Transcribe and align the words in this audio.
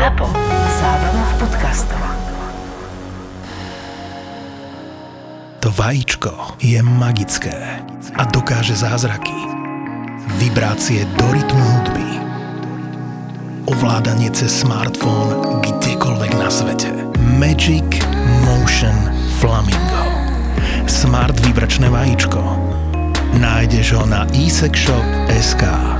ZAPO. 0.00 0.32
Zábrná 0.80 1.24
v 1.28 1.34
podcastov. 1.44 2.00
To 5.60 5.68
vajíčko 5.76 6.56
je 6.56 6.80
magické 6.80 7.84
a 8.16 8.24
dokáže 8.24 8.80
zázraky. 8.80 9.36
Vibrácie 10.40 11.04
do 11.20 11.26
rytmu 11.28 11.60
hudby. 11.60 12.08
Ovládanie 13.68 14.32
cez 14.32 14.64
smartfón 14.64 15.60
kdekoľvek 15.68 16.32
na 16.40 16.48
svete. 16.48 16.88
Magic 17.36 18.00
Motion 18.48 18.96
Flamingo. 19.36 20.04
Smart 20.88 21.36
vibračné 21.44 21.92
vajíčko. 21.92 22.40
Nájdeš 23.36 24.00
ho 24.00 24.08
na 24.08 24.24
eSexShop.sk. 24.32 25.60
Kde 25.60 25.99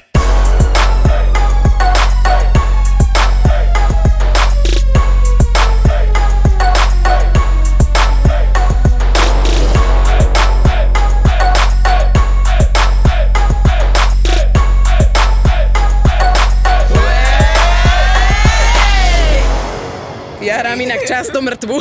Často 21.31 21.39
mŕtvu. 21.47 21.77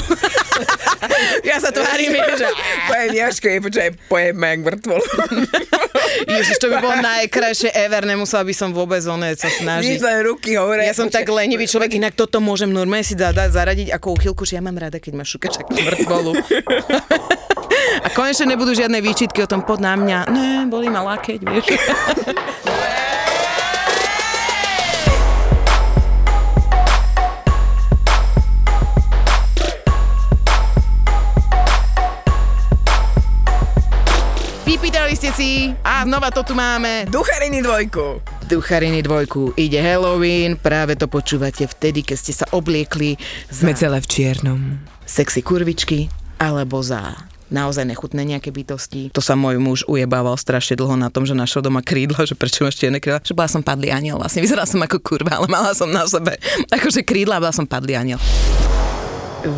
ja 1.51 1.59
sa 1.59 1.75
tvárim, 1.75 2.15
že 2.15 2.47
Pojem 2.87 3.11
Jaško, 3.19 3.47
je 3.51 3.59
počkaj, 3.67 3.89
pojeme 4.07 4.47
jak 4.47 4.61
mŕtvol. 4.63 5.03
Ježiš, 6.39 6.57
to 6.63 6.71
by 6.71 6.77
bolo 6.79 6.95
najkrajšie 7.03 7.75
ever, 7.75 8.07
nemusela 8.07 8.47
by 8.47 8.55
som 8.55 8.71
vôbec 8.71 9.03
oné 9.11 9.35
sa 9.35 9.51
snažiť. 9.51 9.99
Nič 9.99 10.07
ruky 10.23 10.55
hore. 10.55 10.87
Ja 10.87 10.95
som 10.95 11.11
tak 11.11 11.27
lenivý 11.27 11.67
človek, 11.67 11.99
inak 11.99 12.15
toto 12.15 12.39
môžem 12.39 12.71
normálne 12.71 13.03
si 13.03 13.19
dať, 13.19 13.35
dať 13.35 13.51
zaradiť 13.51 13.89
ako 13.91 14.15
uchylku, 14.15 14.47
že 14.47 14.55
ja 14.59 14.63
mám 14.63 14.79
rada, 14.79 15.03
keď 15.03 15.19
ma 15.19 15.27
šukaš 15.27 15.67
ako 15.67 15.71
mŕtvolu. 15.75 16.33
A 18.07 18.09
konečne 18.15 18.55
nebudú 18.55 18.71
žiadne 18.71 19.03
výčitky 19.03 19.43
o 19.43 19.51
tom 19.51 19.67
pod 19.67 19.83
na 19.83 19.99
mňa. 19.99 20.19
Ne, 20.31 20.51
boli 20.71 20.87
ma 20.87 21.03
lakeť, 21.03 21.41
vieš. 21.43 21.67
Si 35.41 35.73
a 35.81 36.05
znova 36.05 36.29
to 36.29 36.45
tu 36.45 36.53
máme. 36.53 37.09
Duchariny 37.09 37.65
dvojku. 37.65 38.21
Duchariny 38.45 39.01
dvojku. 39.01 39.57
Ide 39.57 39.81
Halloween, 39.81 40.53
práve 40.53 41.01
to 41.01 41.09
počúvate 41.09 41.65
vtedy, 41.65 42.05
keď 42.05 42.17
ste 42.21 42.33
sa 42.37 42.45
obliekli 42.53 43.17
za 43.49 43.65
Sme 43.65 43.73
celé 43.73 44.05
v 44.05 44.07
čiernom. 44.07 44.61
sexy 45.09 45.41
kurvičky 45.41 46.13
alebo 46.37 46.85
za 46.85 47.17
naozaj 47.49 47.89
nechutné 47.89 48.21
nejaké 48.29 48.53
bytosti. 48.53 49.17
To 49.17 49.25
sa 49.25 49.33
môj 49.33 49.57
muž 49.57 49.89
ujebával 49.89 50.37
strašne 50.37 50.77
dlho 50.77 51.01
na 51.01 51.09
tom, 51.09 51.25
že 51.25 51.33
našiel 51.33 51.65
doma 51.65 51.81
krídla, 51.81 52.29
že 52.29 52.37
prečo 52.37 52.69
máš 52.69 52.77
čierne 52.77 53.01
krídla, 53.01 53.25
že 53.25 53.33
bola 53.33 53.49
som 53.49 53.65
padlý 53.65 53.89
aniel, 53.89 54.21
vlastne 54.21 54.45
vyzerala 54.45 54.69
som 54.69 54.85
ako 54.85 55.01
kurva, 55.01 55.41
ale 55.41 55.49
mala 55.49 55.73
som 55.73 55.89
na 55.89 56.05
sebe 56.05 56.37
akože 56.69 57.01
krídla 57.01 57.41
a 57.41 57.49
bola 57.49 57.57
som 57.57 57.65
padlý 57.65 57.97
aniel. 57.97 58.21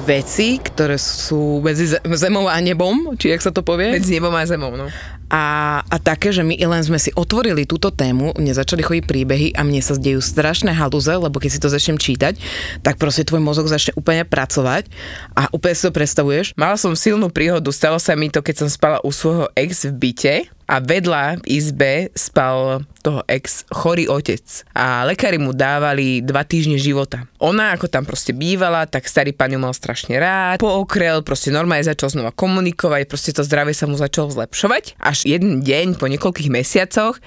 Veci, 0.06 0.62
ktoré 0.62 0.94
sú 0.94 1.58
medzi 1.58 1.90
ze- 1.90 1.98
zemou 2.14 2.46
a 2.46 2.54
nebom, 2.62 3.18
či 3.18 3.34
jak 3.34 3.42
sa 3.42 3.50
to 3.50 3.66
povie? 3.66 3.90
Medzi 3.90 4.14
nebom 4.14 4.30
a 4.30 4.46
zemou, 4.46 4.78
no. 4.78 4.86
A, 5.32 5.80
a 5.88 5.96
také, 5.96 6.28
že 6.28 6.44
my 6.44 6.60
len 6.60 6.84
sme 6.84 7.00
si 7.00 7.08
otvorili 7.16 7.64
túto 7.64 7.88
tému, 7.88 8.36
mne 8.36 8.52
začali 8.52 8.84
chodiť 8.84 9.04
príbehy 9.08 9.48
a 9.56 9.64
mne 9.64 9.80
sa 9.80 9.96
zdejú 9.96 10.20
strašné 10.20 10.76
halúze, 10.76 11.08
lebo 11.08 11.40
keď 11.40 11.50
si 11.56 11.62
to 11.64 11.72
začnem 11.72 11.96
čítať, 11.96 12.36
tak 12.84 13.00
proste 13.00 13.24
tvoj 13.24 13.40
mozog 13.40 13.64
začne 13.64 13.96
úplne 13.96 14.28
pracovať 14.28 14.92
a 15.32 15.48
úplne 15.48 15.72
si 15.72 15.88
to 15.88 15.96
predstavuješ. 15.96 16.52
Mala 16.52 16.76
som 16.76 16.92
silnú 16.92 17.32
príhodu, 17.32 17.72
stalo 17.72 17.96
sa 17.96 18.12
mi 18.12 18.28
to, 18.28 18.44
keď 18.44 18.60
som 18.60 18.68
spala 18.68 19.00
u 19.00 19.08
svojho 19.08 19.48
ex 19.56 19.88
v 19.88 19.96
byte 19.96 20.34
a 20.72 20.80
vedľa 20.80 21.44
v 21.44 21.60
izbe 21.60 21.92
spal 22.16 22.88
toho 23.04 23.20
ex 23.28 23.68
chorý 23.68 24.08
otec 24.08 24.40
a 24.72 25.04
lekári 25.04 25.36
mu 25.36 25.52
dávali 25.52 26.24
dva 26.24 26.48
týždne 26.48 26.80
života. 26.80 27.28
Ona 27.44 27.76
ako 27.76 27.92
tam 27.92 28.08
proste 28.08 28.32
bývala, 28.32 28.88
tak 28.88 29.04
starý 29.04 29.36
pán 29.36 29.52
ju 29.52 29.60
mal 29.60 29.76
strašne 29.76 30.16
rád, 30.16 30.64
pookrel, 30.64 31.20
proste 31.20 31.52
normálne 31.52 31.84
začal 31.84 32.08
znova 32.08 32.32
komunikovať, 32.32 33.04
proste 33.04 33.36
to 33.36 33.44
zdravie 33.44 33.76
sa 33.76 33.84
mu 33.84 34.00
začalo 34.00 34.32
zlepšovať. 34.32 34.96
Až 34.96 35.28
jeden 35.28 35.60
deň 35.60 36.00
po 36.00 36.08
niekoľkých 36.08 36.48
mesiacoch 36.48 37.20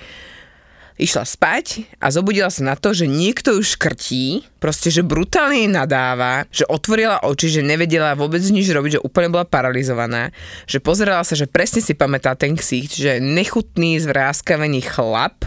išla 0.96 1.28
spať 1.28 1.92
a 2.00 2.08
zobudila 2.08 2.48
sa 2.48 2.64
na 2.64 2.76
to, 2.80 2.96
že 2.96 3.08
niekto 3.08 3.60
ju 3.60 3.62
škrtí, 3.64 4.48
proste, 4.64 4.88
že 4.88 5.04
brutálne 5.04 5.68
jej 5.68 5.72
nadáva, 5.72 6.48
že 6.48 6.64
otvorila 6.72 7.28
oči, 7.28 7.52
že 7.52 7.68
nevedela 7.68 8.16
vôbec 8.16 8.40
nič 8.40 8.72
robiť, 8.72 9.00
že 9.00 9.04
úplne 9.04 9.28
bola 9.28 9.44
paralizovaná, 9.44 10.32
že 10.64 10.80
pozerala 10.80 11.28
sa, 11.28 11.36
že 11.36 11.52
presne 11.52 11.84
si 11.84 11.92
pamätá 11.92 12.32
ten 12.40 12.56
ksicht, 12.56 12.96
že 12.96 13.20
nechutný, 13.20 14.00
zvráskavený 14.00 14.88
chlap 14.88 15.44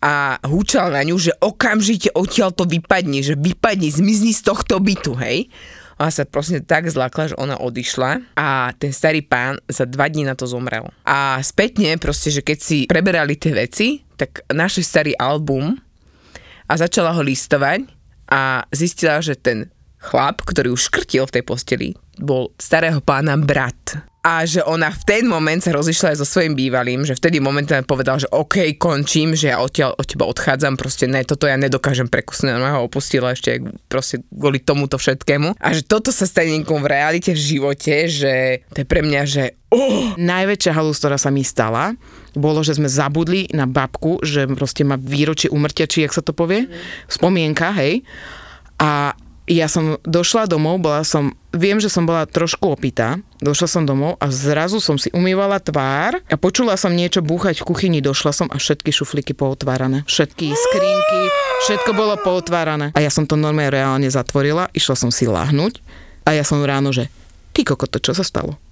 a 0.00 0.38
húčal 0.46 0.94
na 0.94 1.04
ňu, 1.04 1.18
že 1.18 1.36
okamžite 1.42 2.14
odtiaľ 2.16 2.54
to 2.56 2.64
vypadni, 2.64 3.20
že 3.20 3.36
vypadni, 3.36 3.92
zmizni 3.92 4.32
z 4.32 4.46
tohto 4.46 4.80
bytu, 4.80 5.12
hej. 5.18 5.52
Ona 6.00 6.08
sa 6.08 6.24
proste 6.24 6.64
tak 6.64 6.88
zlakla, 6.88 7.28
že 7.28 7.36
ona 7.36 7.60
odišla 7.60 8.24
a 8.32 8.72
ten 8.72 8.88
starý 8.88 9.20
pán 9.20 9.60
za 9.68 9.84
dva 9.84 10.08
dní 10.08 10.24
na 10.24 10.32
to 10.32 10.48
zomrel. 10.48 10.88
A 11.04 11.36
spätne 11.44 12.00
proste, 12.00 12.32
že 12.32 12.40
keď 12.40 12.58
si 12.58 12.78
preberali 12.88 13.36
tie 13.36 13.52
veci, 13.52 14.00
tak 14.16 14.40
našli 14.48 14.80
starý 14.80 15.12
album 15.20 15.76
a 16.64 16.72
začala 16.80 17.12
ho 17.12 17.20
listovať 17.20 17.84
a 18.32 18.64
zistila, 18.72 19.20
že 19.20 19.36
ten 19.36 19.68
chlap, 20.00 20.40
ktorý 20.40 20.72
už 20.72 20.88
škrtil 20.88 21.28
v 21.28 21.34
tej 21.36 21.44
posteli, 21.44 21.88
bol 22.16 22.56
starého 22.56 23.04
pána 23.04 23.36
brat. 23.36 24.09
A 24.20 24.44
že 24.44 24.60
ona 24.60 24.92
v 24.92 25.00
ten 25.08 25.24
moment 25.24 25.64
sa 25.64 25.72
rozišla 25.72 26.12
aj 26.12 26.18
so 26.20 26.28
svojím 26.28 26.52
bývalým, 26.52 27.08
že 27.08 27.16
vtedy 27.16 27.40
momentálne 27.40 27.88
povedal, 27.88 28.20
že 28.20 28.28
OK, 28.28 28.76
končím, 28.76 29.32
že 29.32 29.48
ja 29.48 29.64
odtiaľ 29.64 29.96
od 29.96 30.04
teba 30.04 30.28
odchádzam, 30.28 30.76
proste 30.76 31.08
ne, 31.08 31.24
toto 31.24 31.48
ja 31.48 31.56
nedokážem 31.56 32.04
prekusnúť, 32.04 32.60
ona 32.60 32.76
ho 32.76 32.84
opustila 32.84 33.32
ešte 33.32 33.64
proste 33.88 34.20
kvôli 34.28 34.60
tomuto 34.60 35.00
všetkému. 35.00 35.56
A 35.56 35.68
že 35.72 35.88
toto 35.88 36.12
sa 36.12 36.28
stane 36.28 36.52
niekomu 36.52 36.84
v 36.84 36.92
realite 36.92 37.32
v 37.32 37.40
živote, 37.40 38.12
že 38.12 38.60
to 38.76 38.84
je 38.84 38.86
pre 38.86 39.00
mňa, 39.00 39.22
že 39.24 39.56
oh, 39.72 40.12
Najväčšia 40.20 40.76
halus, 40.76 41.00
ktorá 41.00 41.16
sa 41.16 41.32
mi 41.32 41.40
stala, 41.40 41.96
bolo, 42.36 42.60
že 42.60 42.76
sme 42.76 42.92
zabudli 42.92 43.48
na 43.56 43.64
babku, 43.64 44.20
že 44.20 44.44
proste 44.52 44.84
má 44.84 45.00
výročie 45.00 45.48
umrtia, 45.48 45.88
či 45.88 46.04
jak 46.04 46.12
sa 46.12 46.20
to 46.20 46.36
povie, 46.36 46.68
spomienka, 47.08 47.72
hej. 47.72 48.04
A 48.76 49.16
ja 49.50 49.66
som 49.66 49.98
došla 50.06 50.46
domov, 50.46 50.78
bola 50.78 51.02
som, 51.02 51.34
viem, 51.50 51.82
že 51.82 51.90
som 51.90 52.06
bola 52.06 52.22
trošku 52.22 52.70
opitá, 52.70 53.18
došla 53.42 53.66
som 53.66 53.82
domov 53.82 54.14
a 54.22 54.30
zrazu 54.30 54.78
som 54.78 54.94
si 54.94 55.10
umývala 55.10 55.58
tvár 55.58 56.22
a 56.22 56.36
počula 56.38 56.78
som 56.78 56.94
niečo 56.94 57.18
búchať 57.18 57.58
v 57.58 57.66
kuchyni, 57.66 57.98
došla 57.98 58.30
som 58.30 58.46
a 58.46 58.62
všetky 58.62 58.94
šuflíky 58.94 59.34
pootvárané, 59.34 60.06
všetky 60.06 60.54
skrinky, 60.54 61.22
všetko 61.66 61.90
bolo 61.98 62.14
pootvárané. 62.22 62.94
A 62.94 63.02
ja 63.02 63.10
som 63.10 63.26
to 63.26 63.34
normálne 63.34 63.74
reálne 63.74 64.06
zatvorila, 64.06 64.70
išla 64.70 64.94
som 64.94 65.10
si 65.10 65.26
láhnuť 65.26 65.82
a 66.30 66.38
ja 66.38 66.46
som 66.46 66.62
ráno, 66.62 66.94
že 66.94 67.10
ty 67.50 67.66
kokoto, 67.66 67.98
čo 67.98 68.14
sa 68.14 68.22
stalo? 68.22 68.69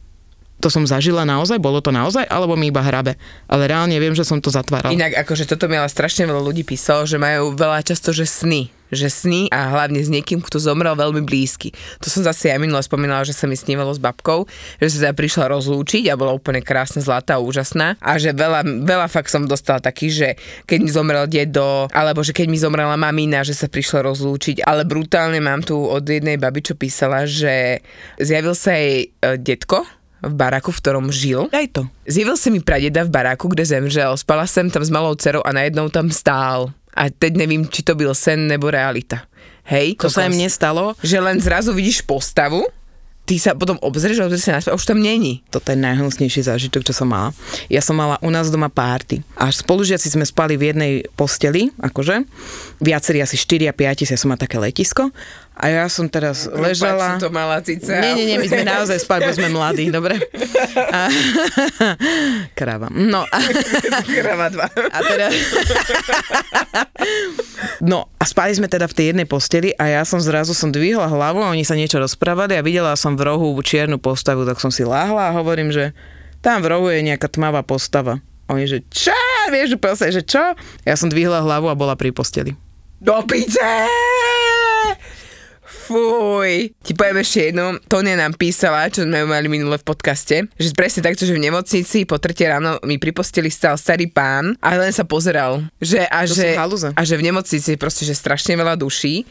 To 0.59 0.69
som 0.69 0.83
zažila 0.83 1.23
naozaj, 1.23 1.63
bolo 1.63 1.79
to 1.79 1.95
naozaj, 1.95 2.27
alebo 2.27 2.59
mi 2.59 2.71
iba 2.71 2.83
hrabe. 2.83 3.15
Ale 3.47 3.71
reálne 3.71 3.95
viem, 3.99 4.15
že 4.15 4.27
som 4.27 4.43
to 4.43 4.51
zatvárala. 4.51 4.91
Inak 4.91 5.15
akože 5.23 5.47
toto 5.47 5.71
mi 5.71 5.79
ale 5.79 5.87
strašne 5.87 6.27
veľa 6.27 6.43
ľudí 6.43 6.67
písalo, 6.67 7.07
že 7.07 7.21
majú 7.21 7.55
veľa 7.55 7.83
často, 7.87 8.11
že 8.11 8.27
sny 8.27 8.78
že 8.89 9.13
sny 9.13 9.53
a 9.53 9.69
hlavne 9.69 10.01
s 10.01 10.09
niekým, 10.09 10.41
kto 10.41 10.57
zomrel 10.60 10.97
veľmi 10.97 11.22
blízky. 11.25 11.72
To 12.01 12.09
som 12.09 12.25
zase 12.25 12.49
ja 12.49 12.57
minule 12.57 12.81
spomínala, 12.81 13.25
že 13.25 13.37
sa 13.37 13.45
mi 13.45 13.57
snívalo 13.57 13.93
s 13.93 14.01
babkou, 14.01 14.49
že 14.81 14.89
sa 14.89 14.97
teda 15.09 15.13
prišla 15.13 15.53
rozlúčiť 15.53 16.09
a 16.09 16.19
bola 16.19 16.33
úplne 16.33 16.65
krásna, 16.65 17.04
zlatá 17.04 17.37
a 17.37 17.45
úžasná 17.45 18.01
a 18.01 18.16
že 18.16 18.33
veľa, 18.33 18.65
veľa 18.84 19.07
fakt 19.13 19.28
som 19.28 19.45
dostala 19.45 19.81
taký, 19.84 20.09
že 20.09 20.28
keď 20.65 20.78
mi 20.81 20.91
zomrel 20.91 21.28
dedo, 21.28 21.89
alebo 21.93 22.25
že 22.25 22.33
keď 22.33 22.47
mi 22.49 22.59
zomrela 22.59 22.97
mamina, 22.97 23.45
že 23.45 23.53
sa 23.53 23.69
prišla 23.69 24.09
rozlúčiť, 24.09 24.65
ale 24.65 24.89
brutálne 24.89 25.39
mám 25.39 25.61
tu 25.61 25.77
od 25.77 26.03
jednej 26.03 26.41
baby, 26.41 26.65
čo 26.65 26.75
písala, 26.75 27.28
že 27.28 27.84
zjavil 28.16 28.57
sa 28.57 28.72
jej 28.75 29.13
e, 29.13 29.37
detko, 29.37 29.84
v 30.22 30.32
baráku, 30.34 30.74
v 30.74 30.80
ktorom 30.82 31.06
žil. 31.15 31.47
Daj 31.53 31.68
to. 31.70 31.82
Zjavil 32.06 32.36
sa 32.36 32.48
mi 32.50 32.60
pradeda 32.60 33.06
v 33.06 33.10
baráku, 33.10 33.48
kde 33.48 33.65
zemřel. 33.66 34.16
Spala 34.18 34.47
som 34.47 34.70
tam 34.70 34.82
s 34.82 34.91
malou 34.91 35.15
dcerou 35.15 35.42
a 35.47 35.54
najednou 35.54 35.88
tam 35.88 36.10
stál. 36.10 36.74
A 36.98 37.06
teď 37.10 37.36
nevím, 37.36 37.68
či 37.70 37.82
to 37.86 37.94
byl 37.94 38.15
sen 38.15 38.50
nebo 38.50 38.70
realita. 38.70 39.22
Hej? 39.68 40.00
To 40.03 40.10
sa 40.10 40.26
im 40.26 40.34
nestalo. 40.34 40.98
Že 41.04 41.18
len 41.20 41.36
zrazu 41.38 41.70
vidíš 41.76 42.03
postavu 42.03 42.66
ty 43.28 43.36
sa 43.36 43.53
potom 43.53 43.76
obzrieš, 43.84 44.24
obzrieš 44.24 44.48
sa 44.48 44.56
naspäť, 44.56 44.72
a 44.72 44.78
už 44.80 44.88
tam 44.88 45.04
není. 45.04 45.44
Toto 45.53 45.68
je 45.68 45.76
najhnusnejší 45.76 46.48
zážitok, 46.48 46.80
čo 46.80 46.97
som 46.97 47.12
mala. 47.12 47.36
Ja 47.68 47.84
som 47.84 48.00
mala 48.00 48.16
u 48.24 48.32
nás 48.32 48.48
doma 48.48 48.72
párty. 48.72 49.20
A 49.36 49.53
spolužiaci 49.53 50.09
sme 50.09 50.24
spali 50.24 50.56
v 50.56 50.72
jednej 50.72 50.92
posteli, 51.12 51.68
akože. 51.76 52.24
Viacerí 52.80 53.20
asi 53.20 53.36
4 53.36 53.68
a 53.68 53.74
5, 53.76 54.09
ja 54.09 54.16
som 54.16 54.32
mala 54.32 54.41
také 54.41 54.56
letisko. 54.56 55.12
A 55.59 55.75
ja 55.75 55.91
som 55.91 56.07
teraz 56.07 56.47
ležala... 56.47 57.19
Prepáč, 57.19 57.19
som 57.19 57.25
to 57.27 57.31
mala 57.34 57.59
cice. 57.66 57.91
Nie, 57.91 58.15
nie, 58.15 58.31
nie, 58.31 58.39
my 58.39 58.47
sme 58.47 58.63
naozaj 58.63 59.03
spali, 59.03 59.27
bo 59.27 59.34
sme 59.34 59.51
mladí, 59.51 59.91
dobre? 59.91 60.15
A... 60.95 61.10
Kráva. 62.59 62.87
No 62.95 63.27
a... 63.34 63.39
Krava 64.07 64.47
dva. 64.55 64.71
A 64.71 64.99
teda... 65.03 65.27
No 67.78 68.10
a 68.19 68.27
spali 68.27 68.55
sme 68.55 68.66
teda 68.66 68.91
v 68.91 68.95
tej 68.95 69.07
jednej 69.15 69.27
posteli 69.27 69.71
a 69.78 69.87
ja 69.87 70.03
som 70.03 70.19
zrazu 70.19 70.51
som 70.51 70.75
dvihla 70.75 71.07
hlavu 71.07 71.43
a 71.43 71.51
oni 71.55 71.63
sa 71.63 71.78
niečo 71.78 72.03
rozprávali 72.03 72.59
a 72.59 72.63
videla 72.63 72.95
som 72.99 73.15
v 73.15 73.27
rohu 73.27 73.54
čiernu 73.63 74.03
postavu, 74.03 74.43
tak 74.43 74.59
som 74.59 74.71
si 74.75 74.83
láhla 74.83 75.31
a 75.31 75.37
hovorím, 75.39 75.71
že 75.71 75.95
tam 76.43 76.63
v 76.63 76.75
rohu 76.75 76.91
je 76.91 77.07
nejaká 77.07 77.31
tmavá 77.31 77.63
postava. 77.63 78.19
Oni, 78.51 78.66
že 78.66 78.83
čo? 78.91 79.15
Vieš, 79.51 79.78
proste, 79.78 80.11
že 80.11 80.27
čo? 80.27 80.43
Ja 80.83 80.95
som 80.99 81.07
dvihla 81.07 81.43
hlavu 81.43 81.71
a 81.71 81.78
bola 81.78 81.95
pri 81.95 82.11
posteli. 82.11 82.54
Do 82.99 83.22
piče! 83.22 83.87
Fuj. 85.89 86.77
Ti 86.85 86.93
poviem 86.93 87.25
ešte 87.25 87.49
jedno. 87.49 87.81
Tonia 87.89 88.13
nám 88.13 88.37
písala, 88.37 88.93
čo 88.93 89.09
sme 89.09 89.25
mali 89.25 89.49
minule 89.49 89.81
v 89.81 89.89
podcaste, 89.89 90.45
že 90.61 90.77
presne 90.77 91.01
takto, 91.01 91.25
že 91.25 91.33
v 91.33 91.41
nemocnici 91.41 92.05
po 92.05 92.21
tretie 92.21 92.45
ráno 92.45 92.77
mi 92.85 93.01
pri 93.01 93.17
posteli 93.17 93.49
stal 93.49 93.81
starý 93.81 94.13
pán 94.13 94.53
a 94.61 94.77
len 94.77 94.93
sa 94.93 95.09
pozeral. 95.09 95.65
Že, 95.81 96.05
a, 96.13 96.29
To 96.29 96.37
že, 96.37 96.49
a 96.93 97.01
že 97.01 97.15
v 97.17 97.33
nemocnici 97.33 97.81
proste, 97.81 98.05
že 98.05 98.13
strašne 98.13 98.53
veľa 98.61 98.77
duší. 98.77 99.25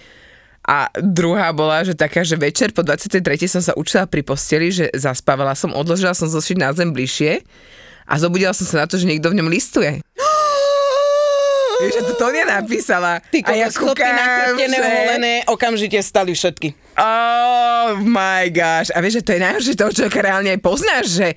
A 0.65 0.89
druhá 0.98 1.54
bola, 1.54 1.86
že 1.86 1.94
taká, 1.94 2.25
že 2.25 2.36
večer 2.36 2.74
po 2.74 2.81
23. 2.81 3.21
som 3.45 3.62
sa 3.62 3.77
učila 3.77 4.09
pri 4.09 4.25
posteli, 4.25 4.74
že 4.74 4.89
zaspávala 4.98 5.54
som, 5.54 5.71
odložila 5.77 6.18
som 6.18 6.25
zošiť 6.25 6.57
na 6.57 6.74
zem 6.74 6.89
bližšie 6.89 7.45
a 8.09 8.13
zobudila 8.18 8.51
som 8.51 8.65
sa 8.65 8.83
na 8.83 8.88
to, 8.89 8.98
že 8.98 9.06
niekto 9.06 9.30
v 9.30 9.38
ňom 9.39 9.48
listuje. 9.48 10.01
Vieš, 11.77 11.94
že 11.94 12.03
to 12.03 12.13
Tonia 12.15 12.44
napísala. 12.44 13.21
Ty 13.21 13.38
a 13.45 13.51
ja 13.53 13.68
kúkam, 13.69 14.09
nakrtené, 14.09 14.77
že- 14.77 14.83
oholené, 14.83 15.33
okamžite 15.45 16.00
stali 16.01 16.33
všetky. 16.33 16.74
Oh 16.97 17.97
my 18.00 18.50
gosh. 18.50 18.89
A 18.89 19.00
vieš, 19.00 19.21
že 19.21 19.25
to 19.25 19.31
je 19.33 19.44
najhoršie 19.45 19.75
toho 19.75 19.91
človeka 19.94 20.19
reálne 20.19 20.50
aj 20.50 20.59
poznáš, 20.59 21.06
že, 21.13 21.27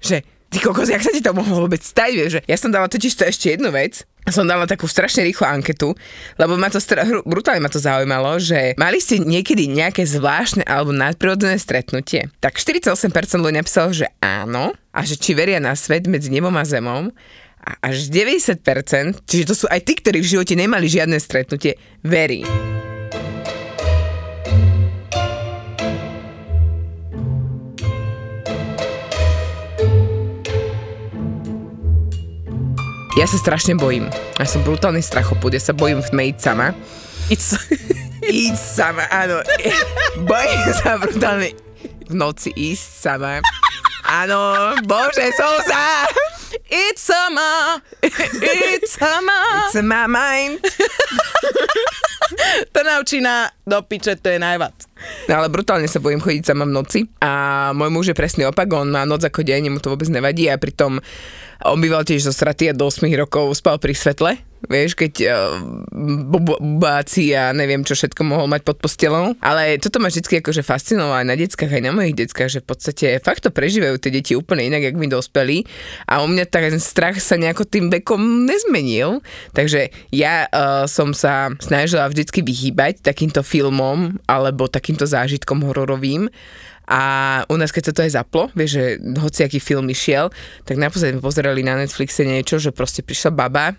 že 0.00 0.16
ty 0.48 0.58
kokos, 0.58 0.88
jak 0.88 1.04
sa 1.04 1.12
ti 1.12 1.20
to 1.20 1.36
mohlo 1.36 1.64
vôbec 1.64 1.78
stať, 1.78 2.10
vieš, 2.12 2.30
že 2.36 2.42
ja 2.44 2.56
som 2.56 2.72
dala 2.72 2.88
totiž 2.88 3.12
to 3.12 3.28
ešte 3.28 3.52
jednu 3.52 3.68
vec, 3.68 4.02
som 4.28 4.46
dala 4.46 4.64
takú 4.64 4.86
strašne 4.86 5.20
rýchlu 5.22 5.42
anketu, 5.42 5.92
lebo 6.36 6.54
ma 6.54 6.70
to 6.70 6.78
stra- 6.78 7.04
brutálne 7.24 7.58
ma 7.58 7.68
to 7.68 7.76
zaujímalo, 7.76 8.38
že 8.38 8.76
mali 8.76 8.98
ste 8.98 9.18
niekedy 9.18 9.66
nejaké 9.66 10.06
zvláštne 10.06 10.62
alebo 10.64 10.90
nadprirodzené 10.90 11.56
stretnutie. 11.56 12.30
Tak 12.38 12.56
48% 12.56 13.04
ľudí 13.36 13.58
napísalo, 13.58 13.90
že 13.90 14.08
áno 14.18 14.70
a 14.90 15.00
že 15.02 15.16
či 15.16 15.34
veria 15.34 15.58
na 15.58 15.74
svet 15.74 16.06
medzi 16.06 16.30
nebom 16.30 16.52
a 16.54 16.64
zemom 16.64 17.10
a 17.60 17.92
až 17.92 18.08
90%, 18.08 19.20
čiže 19.28 19.44
to 19.44 19.54
sú 19.54 19.66
aj 19.68 19.84
tí, 19.84 19.92
ktorí 20.00 20.24
v 20.24 20.30
živote 20.36 20.56
nemali 20.56 20.88
žiadne 20.88 21.20
stretnutie, 21.20 21.76
verí. 22.00 22.42
Ja 33.20 33.28
sa 33.28 33.36
strašne 33.36 33.76
bojím. 33.76 34.08
Ja 34.40 34.48
som 34.48 34.64
brutálny 34.64 35.04
strachopud, 35.04 35.52
ja 35.52 35.60
sa 35.60 35.76
bojím 35.76 36.00
tme 36.00 36.32
ísť 36.32 36.40
sama. 36.40 36.72
It's... 37.28 37.52
Ísť 38.30 38.64
sama, 38.84 39.04
áno. 39.08 39.40
Bojím 40.28 40.70
sa 40.76 41.00
brutálne 41.00 41.56
v 42.06 42.14
noci 42.14 42.52
ísť 42.52 42.84
sama. 43.00 43.40
Áno, 44.04 44.76
bože, 44.84 45.32
som 45.34 45.56
sa! 45.64 46.04
It's 46.68 47.02
summer, 47.02 47.82
it's 48.02 48.92
summer. 48.92 49.66
It's 49.66 49.82
my 49.82 50.06
mind. 50.06 50.60
To 52.72 52.82
naučí 52.84 53.20
na 53.20 53.50
do 53.66 53.82
piče, 53.82 54.16
to 54.16 54.28
je 54.28 54.38
najvac. 54.38 54.72
No 55.28 55.32
ale 55.40 55.48
brutálne 55.48 55.88
sa 55.88 56.02
bojím 56.02 56.20
chodiť 56.20 56.42
sama 56.52 56.68
v 56.68 56.74
noci 56.74 57.00
a 57.22 57.70
môj 57.72 57.90
muž 57.92 58.04
je 58.12 58.18
presný 58.18 58.48
opak, 58.48 58.68
on 58.72 58.92
má 58.92 59.04
noc 59.08 59.24
ako 59.24 59.44
deň, 59.44 59.72
mu 59.72 59.80
to 59.80 59.92
vôbec 59.92 60.08
nevadí 60.08 60.48
a 60.48 60.60
pritom 60.60 61.00
on 61.60 61.78
býval 61.80 62.04
tiež 62.08 62.24
zo 62.24 62.32
straty 62.32 62.72
a 62.72 62.76
do 62.76 62.88
8 62.88 63.04
rokov 63.20 63.52
spal 63.52 63.76
pri 63.76 63.92
svetle, 63.92 64.32
vieš, 64.64 64.96
keď 64.96 65.12
uh, 65.28 65.60
bubáci 66.28 67.32
a 67.36 67.52
neviem 67.52 67.84
čo 67.84 67.96
všetko 67.96 68.20
mohol 68.24 68.48
mať 68.48 68.64
pod 68.64 68.76
postelou. 68.80 69.36
Ale 69.40 69.76
toto 69.80 70.00
ma 70.00 70.08
vždy 70.08 70.40
akože 70.40 70.64
fascinovalo 70.64 71.20
aj 71.20 71.26
na 71.28 71.36
deckách, 71.36 71.72
aj 71.72 71.84
na 71.84 71.92
mojich 71.92 72.16
deckách, 72.16 72.50
že 72.52 72.60
v 72.64 72.68
podstate 72.68 73.06
fakt 73.20 73.44
to 73.44 73.52
prežívajú 73.52 73.96
tie 74.00 74.12
deti 74.12 74.32
úplne 74.36 74.68
inak, 74.68 74.88
jak 74.88 74.96
my 74.96 75.06
dospelí. 75.08 75.64
A 76.08 76.24
u 76.24 76.28
mňa 76.28 76.44
ten 76.48 76.80
strach 76.80 77.20
sa 77.20 77.40
nejako 77.40 77.64
tým 77.68 77.88
vekom 77.88 78.44
nezmenil. 78.48 79.24
Takže 79.56 79.92
ja 80.12 80.48
uh, 80.48 80.84
som 80.88 81.12
sa 81.16 81.52
snažila 81.60 82.08
vždycky 82.08 82.44
vyhýbať 82.44 83.04
takýmto 83.04 83.40
filmom 83.44 84.16
alebo 84.28 84.68
takýmto 84.90 85.06
zážitkom 85.06 85.62
hororovým. 85.62 86.26
A 86.90 87.02
u 87.46 87.54
nás, 87.54 87.70
keď 87.70 87.82
sa 87.86 87.94
to 87.94 88.02
aj 88.02 88.18
zaplo, 88.18 88.50
vieš, 88.58 88.82
že 88.82 88.84
hociaký 88.98 89.62
film 89.62 89.86
išiel, 89.86 90.34
tak 90.66 90.74
naposledy 90.74 91.22
pozerali 91.22 91.62
na 91.62 91.78
Netflixe 91.78 92.26
niečo, 92.26 92.58
že 92.58 92.74
proste 92.74 93.06
prišla 93.06 93.30
baba, 93.30 93.78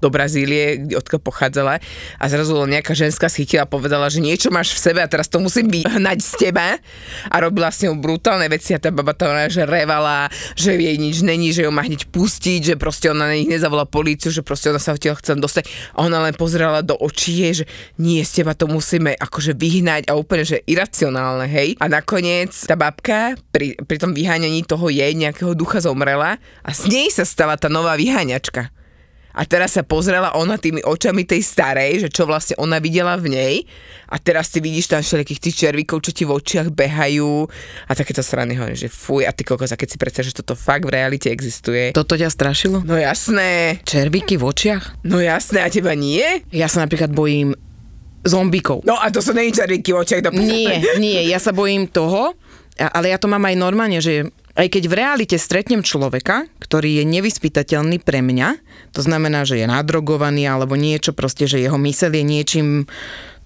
do 0.00 0.08
Brazílie, 0.08 0.90
odkiaľ 0.96 1.20
pochádzala 1.20 1.74
a 2.16 2.24
zrazu 2.26 2.56
nejaká 2.64 2.96
ženská 2.96 3.28
schytila 3.28 3.64
a 3.64 3.70
povedala, 3.70 4.08
že 4.08 4.24
niečo 4.24 4.48
máš 4.48 4.76
v 4.76 4.90
sebe 4.90 5.00
a 5.04 5.08
teraz 5.08 5.28
to 5.28 5.40
musím 5.40 5.68
vyhnať 5.68 6.18
z 6.24 6.32
teba 6.48 6.80
a 7.28 7.36
robila 7.40 7.68
s 7.68 7.84
ňou 7.84 8.00
brutálne 8.00 8.48
veci 8.48 8.72
a 8.72 8.80
tá 8.80 8.88
baba 8.88 9.12
tam 9.12 9.32
že 9.48 9.62
revala, 9.64 10.26
že 10.58 10.74
jej 10.74 10.96
nič 10.98 11.22
není, 11.22 11.54
že 11.54 11.64
ju 11.64 11.70
má 11.70 11.86
hneď 11.86 12.10
pustiť, 12.10 12.72
že 12.72 12.74
proste 12.74 13.12
ona 13.12 13.30
na 13.30 13.36
nich 13.36 13.46
nezavolá 13.46 13.86
políciu, 13.86 14.32
že 14.32 14.42
proste 14.42 14.72
ona 14.72 14.82
sa 14.82 14.96
odtiaľ 14.96 15.20
chce 15.20 15.38
dostať 15.38 15.64
a 15.94 16.08
ona 16.08 16.24
len 16.24 16.34
pozerala 16.34 16.82
do 16.82 16.98
očí, 16.98 17.46
jej, 17.46 17.62
že 17.62 17.64
nie, 18.00 18.24
z 18.26 18.42
teba 18.42 18.56
to 18.56 18.66
musíme 18.66 19.14
akože 19.14 19.54
vyhnať 19.54 20.10
a 20.10 20.16
úplne, 20.18 20.42
že 20.42 20.64
iracionálne, 20.66 21.46
hej. 21.46 21.78
A 21.78 21.86
nakoniec 21.86 22.50
tá 22.66 22.74
babka 22.74 23.38
pri, 23.54 23.78
pri 23.86 23.96
tom 24.00 24.16
vyháňaní 24.16 24.66
toho 24.66 24.90
jej 24.90 25.12
nejakého 25.14 25.54
ducha 25.54 25.78
zomrela 25.78 26.40
a 26.64 26.70
z 26.74 26.90
nej 26.90 27.08
sa 27.12 27.22
stala 27.22 27.54
tá 27.54 27.70
nová 27.70 27.94
vyháňačka. 27.94 28.79
A 29.30 29.46
teraz 29.46 29.78
sa 29.78 29.86
pozrela 29.86 30.34
ona 30.34 30.58
tými 30.58 30.82
očami 30.82 31.22
tej 31.22 31.42
starej, 31.42 32.06
že 32.06 32.08
čo 32.10 32.26
vlastne 32.26 32.58
ona 32.58 32.82
videla 32.82 33.14
v 33.14 33.30
nej. 33.30 33.54
A 34.10 34.18
teraz 34.18 34.50
ty 34.50 34.58
vidíš 34.58 34.90
tam 34.90 35.00
všelijakých 35.06 35.42
tých 35.42 35.56
červíkov, 35.66 36.02
čo 36.02 36.10
ti 36.10 36.26
v 36.26 36.34
očiach 36.34 36.74
behajú. 36.74 37.46
A 37.86 37.92
takéto 37.94 38.26
strany 38.26 38.58
hovorí, 38.58 38.74
že 38.74 38.90
fuj, 38.90 39.22
a 39.22 39.30
ty 39.30 39.46
kokos, 39.46 39.70
a 39.70 39.78
keď 39.78 39.88
si 39.94 39.98
predstavíš, 40.02 40.30
že 40.34 40.38
toto 40.42 40.58
fakt 40.58 40.82
v 40.82 40.98
realite 40.98 41.30
existuje. 41.30 41.94
Toto 41.94 42.18
ťa 42.18 42.26
strašilo? 42.26 42.82
No 42.82 42.98
jasné, 42.98 43.78
Červíky 43.86 44.34
v 44.34 44.44
očiach? 44.50 45.02
no 45.06 45.22
jasné, 45.22 45.62
a 45.62 45.70
teba 45.70 45.94
nie? 45.94 46.42
Ja 46.50 46.66
sa 46.66 46.82
napríklad 46.82 47.14
bojím 47.14 47.54
zombíkov. 48.26 48.84
No 48.84 49.00
a 49.00 49.08
to 49.08 49.24
sú 49.24 49.32
není 49.32 49.54
červíky 49.54 49.94
v 49.94 50.00
očiach. 50.02 50.20
Do... 50.26 50.30
Nie, 50.34 50.98
nie, 51.00 51.24
ja 51.30 51.40
sa 51.40 51.54
bojím 51.56 51.88
toho, 51.88 52.36
ale 52.76 53.12
ja 53.12 53.18
to 53.20 53.28
mám 53.28 53.44
aj 53.44 53.56
normálne, 53.56 54.00
že 54.00 54.28
aj 54.58 54.66
keď 54.66 54.82
v 54.90 54.96
realite 54.98 55.36
stretnem 55.38 55.82
človeka, 55.86 56.50
ktorý 56.58 57.02
je 57.02 57.04
nevyspytateľný 57.06 58.02
pre 58.02 58.22
mňa, 58.22 58.58
to 58.90 59.00
znamená, 59.02 59.46
že 59.46 59.62
je 59.62 59.66
nadrogovaný 59.70 60.50
alebo 60.50 60.74
niečo, 60.74 61.14
proste, 61.14 61.46
že 61.46 61.62
jeho 61.62 61.78
mysel 61.78 62.10
je 62.14 62.24
niečím 62.26 62.68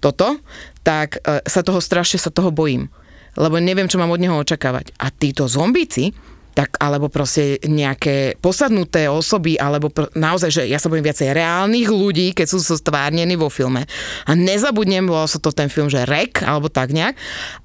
toto, 0.01 0.41
tak 0.85 1.21
e, 1.25 1.45
sa 1.45 1.61
toho 1.65 1.81
strašne 1.81 2.17
sa 2.21 2.33
toho 2.33 2.53
bojím. 2.53 2.89
Lebo 3.35 3.59
neviem, 3.59 3.91
čo 3.91 3.99
mám 3.99 4.15
od 4.15 4.23
neho 4.23 4.37
očakávať. 4.39 4.95
A 5.01 5.11
títo 5.11 5.51
zombíci, 5.51 6.15
tak 6.55 6.79
alebo 6.79 7.11
proste 7.11 7.59
nejaké 7.67 8.39
posadnuté 8.39 9.11
osoby, 9.11 9.59
alebo 9.59 9.91
pr- 9.91 10.07
naozaj, 10.15 10.51
že 10.55 10.63
ja 10.71 10.79
sa 10.79 10.87
bojím 10.87 11.11
viacej 11.11 11.35
reálnych 11.35 11.91
ľudí, 11.91 12.31
keď 12.31 12.47
sú 12.47 12.63
stvárnení 12.63 13.35
vo 13.35 13.51
filme. 13.51 13.91
A 14.25 14.39
nezabudnem, 14.39 15.03
bol 15.11 15.27
sa 15.27 15.43
to 15.43 15.51
ten 15.51 15.67
film, 15.67 15.91
že 15.91 16.07
Rek, 16.07 16.47
alebo 16.47 16.71
tak 16.71 16.95
nejak. 16.95 17.19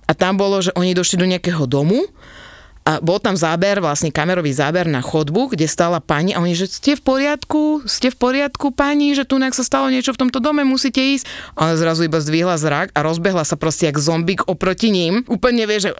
A 0.10 0.12
tam 0.18 0.42
bolo, 0.42 0.58
že 0.58 0.74
oni 0.74 0.98
došli 0.98 1.22
do 1.22 1.30
nejakého 1.30 1.70
domu 1.70 2.10
a 2.90 2.98
bol 2.98 3.22
tam 3.22 3.38
záber, 3.38 3.78
vlastne 3.78 4.10
kamerový 4.10 4.50
záber 4.50 4.90
na 4.90 5.06
chodbu, 5.06 5.54
kde 5.54 5.70
stála 5.70 6.02
pani 6.02 6.34
a 6.34 6.42
oni, 6.42 6.58
že 6.58 6.66
ste 6.66 6.98
v 6.98 7.06
poriadku, 7.06 7.86
ste 7.86 8.10
v 8.10 8.18
poriadku 8.18 8.74
pani, 8.74 9.14
že 9.14 9.30
tu 9.30 9.38
sa 9.38 9.62
stalo 9.62 9.94
niečo 9.94 10.10
v 10.18 10.26
tomto 10.26 10.42
dome, 10.42 10.66
musíte 10.66 10.98
ísť. 10.98 11.30
A 11.54 11.70
ona 11.70 11.76
zrazu 11.78 12.10
iba 12.10 12.18
zdvihla 12.18 12.58
zrak 12.58 12.90
a 12.98 13.06
rozbehla 13.06 13.46
sa 13.46 13.54
proste 13.62 13.86
jak 13.86 14.02
zombík 14.02 14.50
oproti 14.50 14.90
ním. 14.90 15.22
Úplne 15.30 15.70
vie, 15.70 15.86
že 15.86 15.92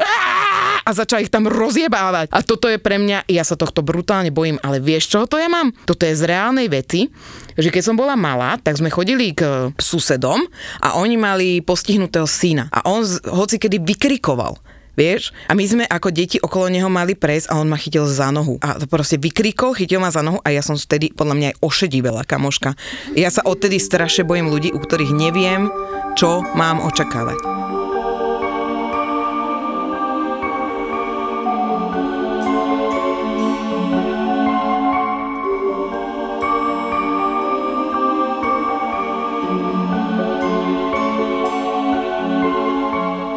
a 0.82 0.90
začala 0.90 1.22
ich 1.22 1.30
tam 1.30 1.46
rozjebávať. 1.46 2.34
A 2.34 2.42
toto 2.42 2.66
je 2.66 2.82
pre 2.82 2.98
mňa, 2.98 3.30
ja 3.30 3.46
sa 3.46 3.54
tohto 3.54 3.86
brutálne 3.86 4.34
bojím, 4.34 4.58
ale 4.66 4.82
vieš, 4.82 5.14
čo 5.14 5.30
to 5.30 5.38
ja 5.38 5.46
mám? 5.46 5.70
Toto 5.86 6.10
je 6.10 6.18
z 6.18 6.26
reálnej 6.26 6.66
veci, 6.66 7.14
že 7.54 7.70
keď 7.70 7.84
som 7.86 7.94
bola 7.94 8.18
malá, 8.18 8.58
tak 8.58 8.82
sme 8.82 8.90
chodili 8.90 9.38
k 9.38 9.70
susedom 9.78 10.42
a 10.82 10.98
oni 10.98 11.16
mali 11.22 11.48
postihnutého 11.62 12.26
syna. 12.26 12.74
A 12.74 12.90
on 12.90 13.06
hoci 13.30 13.62
kedy 13.62 13.78
vykrikoval. 13.78 14.58
Vieš? 15.00 15.32
A 15.48 15.56
my 15.56 15.64
sme 15.64 15.88
ako 15.88 16.12
deti 16.12 16.44
okolo 16.44 16.68
neho 16.68 16.92
mali 16.92 17.16
prejsť 17.16 17.56
a 17.56 17.64
on 17.64 17.72
ma 17.72 17.80
chytil 17.80 18.04
za 18.04 18.36
nohu. 18.36 18.60
A 18.60 18.76
to 18.76 18.84
proste 18.84 19.16
vykrikol, 19.16 19.72
chytil 19.72 20.04
ma 20.04 20.12
za 20.12 20.20
nohu 20.20 20.44
a 20.44 20.52
ja 20.52 20.60
som 20.60 20.76
vtedy 20.76 21.16
podľa 21.16 21.36
mňa 21.40 21.48
aj 21.56 21.60
ošedivela, 21.64 22.28
kamoška. 22.28 22.76
Ja 23.16 23.32
sa 23.32 23.48
odtedy 23.48 23.80
strašne 23.80 24.28
bojím 24.28 24.52
ľudí, 24.52 24.76
u 24.76 24.80
ktorých 24.84 25.16
neviem, 25.16 25.72
čo 26.20 26.44
mám 26.52 26.84
očakávať. 26.84 27.79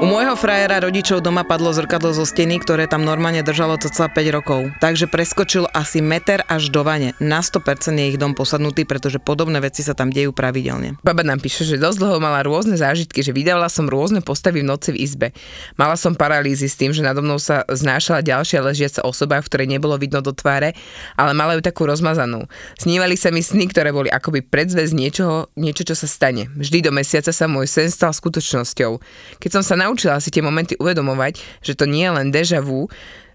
U 0.03 0.07
môjho 0.11 0.35
frajera 0.35 0.83
rodičov 0.83 1.23
doma 1.23 1.47
padlo 1.47 1.71
zrkadlo 1.71 2.11
zo 2.11 2.27
steny, 2.27 2.59
ktoré 2.59 2.91
tam 2.91 3.07
normálne 3.07 3.47
držalo 3.47 3.79
cca 3.79 4.11
5 4.11 4.35
rokov. 4.35 4.75
Takže 4.83 5.07
preskočil 5.07 5.71
asi 5.71 6.03
meter 6.03 6.43
až 6.51 6.75
do 6.75 6.83
vane. 6.83 7.15
Na 7.23 7.39
100% 7.39 7.95
je 7.95 8.11
ich 8.11 8.19
dom 8.19 8.35
posadnutý, 8.35 8.83
pretože 8.83 9.23
podobné 9.23 9.63
veci 9.63 9.87
sa 9.87 9.95
tam 9.95 10.11
dejú 10.11 10.35
pravidelne. 10.35 10.99
Baba 11.07 11.23
nám 11.23 11.39
píše, 11.39 11.63
že 11.63 11.79
dosť 11.79 12.03
dlho 12.03 12.19
mala 12.19 12.43
rôzne 12.43 12.75
zážitky, 12.75 13.23
že 13.23 13.31
vydávala 13.31 13.71
som 13.71 13.87
rôzne 13.87 14.27
postavy 14.27 14.67
v 14.67 14.75
noci 14.75 14.91
v 14.91 15.07
izbe. 15.07 15.31
Mala 15.79 15.95
som 15.95 16.19
paralýzy 16.19 16.67
s 16.67 16.75
tým, 16.75 16.91
že 16.91 17.07
nado 17.07 17.23
mnou 17.23 17.39
sa 17.39 17.63
znášala 17.71 18.27
ďalšia 18.27 18.59
ležiaca 18.59 19.07
osoba, 19.07 19.39
v 19.39 19.47
ktorej 19.55 19.71
nebolo 19.71 19.95
vidno 20.03 20.19
do 20.19 20.35
tváre, 20.35 20.75
ale 21.15 21.31
mala 21.31 21.55
ju 21.55 21.63
takú 21.63 21.87
rozmazanú. 21.87 22.51
Snívali 22.75 23.15
sa 23.15 23.31
mi 23.31 23.39
sny, 23.39 23.71
ktoré 23.71 23.95
boli 23.95 24.11
akoby 24.11 24.43
predzvez 24.43 24.91
niečoho, 24.91 25.47
niečo, 25.55 25.87
čo 25.87 25.95
sa 25.95 26.11
stane. 26.11 26.51
Vždy 26.59 26.83
do 26.83 26.91
mesiaca 26.91 27.31
sa 27.31 27.47
môj 27.47 27.71
sen 27.71 27.87
stal 27.87 28.11
skutočnosťou. 28.11 28.99
Keď 29.39 29.51
som 29.55 29.63
sa 29.63 29.79
naučila 29.79 29.92
si 29.97 30.31
tie 30.33 30.45
momenty 30.45 30.79
uvedomovať, 30.79 31.65
že 31.65 31.77
to 31.77 31.85
nie 31.85 32.07
je 32.07 32.13
len 32.13 32.29
deja 32.33 32.61
vu, 32.63 32.89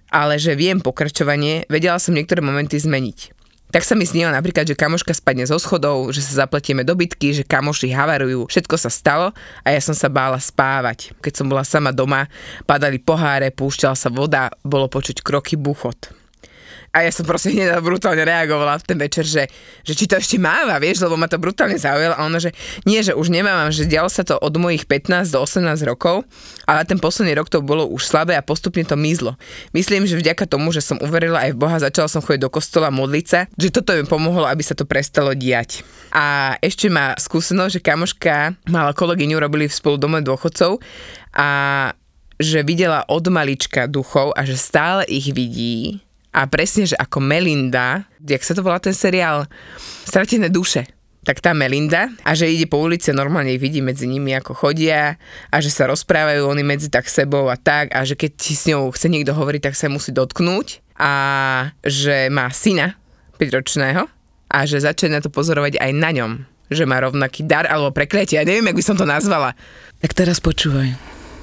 ale 0.07 0.39
že 0.39 0.55
viem 0.55 0.79
pokračovanie, 0.79 1.67
vedela 1.67 1.99
som 1.99 2.15
niektoré 2.15 2.39
momenty 2.39 2.79
zmeniť. 2.79 3.37
Tak 3.67 3.83
sa 3.83 3.99
mi 3.99 4.07
snilo 4.07 4.31
napríklad, 4.31 4.63
že 4.63 4.79
kamoška 4.79 5.11
spadne 5.11 5.43
zo 5.43 5.59
schodov, 5.59 6.15
že 6.15 6.23
sa 6.23 6.47
zapletieme 6.47 6.87
do 6.87 6.95
bitky, 6.95 7.35
že 7.35 7.43
kamoši 7.43 7.91
havarujú. 7.91 8.47
Všetko 8.47 8.79
sa 8.79 8.87
stalo 8.87 9.35
a 9.59 9.67
ja 9.75 9.81
som 9.83 9.91
sa 9.91 10.07
bála 10.07 10.39
spávať. 10.39 11.11
Keď 11.19 11.33
som 11.35 11.51
bola 11.51 11.67
sama 11.67 11.91
doma, 11.91 12.31
padali 12.63 12.95
poháre, 12.95 13.51
púšťala 13.51 13.99
sa 13.99 14.07
voda, 14.07 14.47
bolo 14.63 14.87
počuť 14.87 15.19
kroky 15.19 15.59
buchot. 15.59 16.26
A 16.95 17.05
ja 17.05 17.11
som 17.11 17.27
proste 17.27 17.53
hneď 17.53 17.77
brutálne 17.83 18.23
reagovala 18.23 18.79
v 18.79 18.87
ten 18.87 18.97
večer, 18.97 19.27
že, 19.27 19.43
že 19.83 19.93
či 19.93 20.07
to 20.07 20.17
ešte 20.17 20.39
máva, 20.39 20.79
vieš, 20.81 21.03
lebo 21.03 21.19
ma 21.19 21.29
to 21.29 21.37
brutálne 21.37 21.77
zaujalo. 21.77 22.15
A 22.15 22.25
ono, 22.25 22.39
že 22.39 22.55
nie, 22.87 23.03
že 23.03 23.13
už 23.13 23.29
nemávam, 23.29 23.69
že 23.69 23.85
dialo 23.85 24.09
sa 24.09 24.23
to 24.23 24.39
od 24.39 24.55
mojich 24.57 24.87
15 24.89 25.29
do 25.29 25.43
18 25.43 25.83
rokov, 25.85 26.23
ale 26.65 26.87
ten 26.87 26.97
posledný 26.97 27.37
rok 27.37 27.51
to 27.51 27.61
bolo 27.61 27.85
už 27.85 28.07
slabé 28.07 28.33
a 28.39 28.41
postupne 28.41 28.81
to 28.87 28.95
mizlo. 28.95 29.35
Myslím, 29.75 30.07
že 30.07 30.17
vďaka 30.17 30.47
tomu, 30.47 30.71
že 30.71 30.81
som 30.81 30.97
uverila 31.03 31.43
aj 31.45 31.51
v 31.53 31.59
Boha, 31.59 31.77
začala 31.77 32.09
som 32.09 32.23
chodiť 32.23 32.41
do 32.47 32.49
kostola 32.49 32.89
modliť 32.89 33.25
sa, 33.27 33.45
že 33.59 33.69
toto 33.69 33.93
mi 33.93 34.07
pomohlo, 34.07 34.47
aby 34.47 34.63
sa 34.63 34.73
to 34.73 34.87
prestalo 34.87 35.35
diať. 35.35 35.83
A 36.15 36.55
ešte 36.63 36.87
má 36.87 37.13
skúsenosť, 37.19 37.77
že 37.77 37.85
kamoška 37.85 38.55
mala 38.71 38.95
kolegyňu, 38.95 39.37
robili 39.37 39.67
v 39.67 39.75
spolu 39.75 39.99
dome 39.99 40.23
dôchodcov 40.23 40.79
a 41.35 41.49
že 42.37 42.61
videla 42.61 43.01
od 43.09 43.25
malička 43.33 43.89
duchov 43.89 44.33
a 44.37 44.45
že 44.45 44.57
stále 44.57 45.01
ich 45.09 45.33
vidí 45.33 46.06
a 46.37 46.45
presne, 46.45 46.85
že 46.85 46.93
ako 46.93 47.17
Melinda, 47.17 48.05
jak 48.21 48.45
sa 48.45 48.53
to 48.53 48.61
volá 48.61 48.77
ten 48.77 48.93
seriál, 48.93 49.49
Stratené 50.05 50.53
duše, 50.53 50.85
tak 51.25 51.41
tá 51.41 51.51
Melinda 51.51 52.13
a 52.23 52.37
že 52.37 52.47
ide 52.47 52.69
po 52.69 52.79
ulici 52.79 53.09
normálne 53.11 53.57
vidí 53.57 53.81
medzi 53.81 54.05
nimi, 54.05 54.31
ako 54.37 54.53
chodia 54.55 55.17
a 55.49 55.57
že 55.59 55.73
sa 55.73 55.89
rozprávajú 55.89 56.47
oni 56.47 56.63
medzi 56.63 56.87
tak 56.87 57.09
sebou 57.09 57.49
a 57.51 57.57
tak 57.59 57.91
a 57.91 58.05
že 58.05 58.15
keď 58.15 58.31
s 58.37 58.63
ňou 58.69 58.93
chce 58.93 59.11
niekto 59.11 59.35
hovoriť, 59.35 59.67
tak 59.67 59.75
sa 59.75 59.91
musí 59.91 60.15
dotknúť 60.15 60.95
a 60.95 61.11
že 61.83 62.31
má 62.31 62.47
syna 62.53 62.95
5-ročného 63.41 64.07
a 64.47 64.57
že 64.63 64.79
začne 64.79 65.17
na 65.17 65.19
to 65.19 65.27
pozorovať 65.27 65.81
aj 65.83 65.91
na 65.91 66.09
ňom, 66.15 66.31
že 66.71 66.87
má 66.87 67.03
rovnaký 67.03 67.43
dar 67.43 67.67
alebo 67.67 67.91
prekletie. 67.91 68.39
Ja 68.39 68.47
neviem, 68.47 68.71
jak 68.71 68.79
by 68.79 68.85
som 68.87 68.95
to 68.95 69.03
nazvala. 69.03 69.51
Tak 69.99 70.15
teraz 70.15 70.39
počúvaj. 70.39 70.95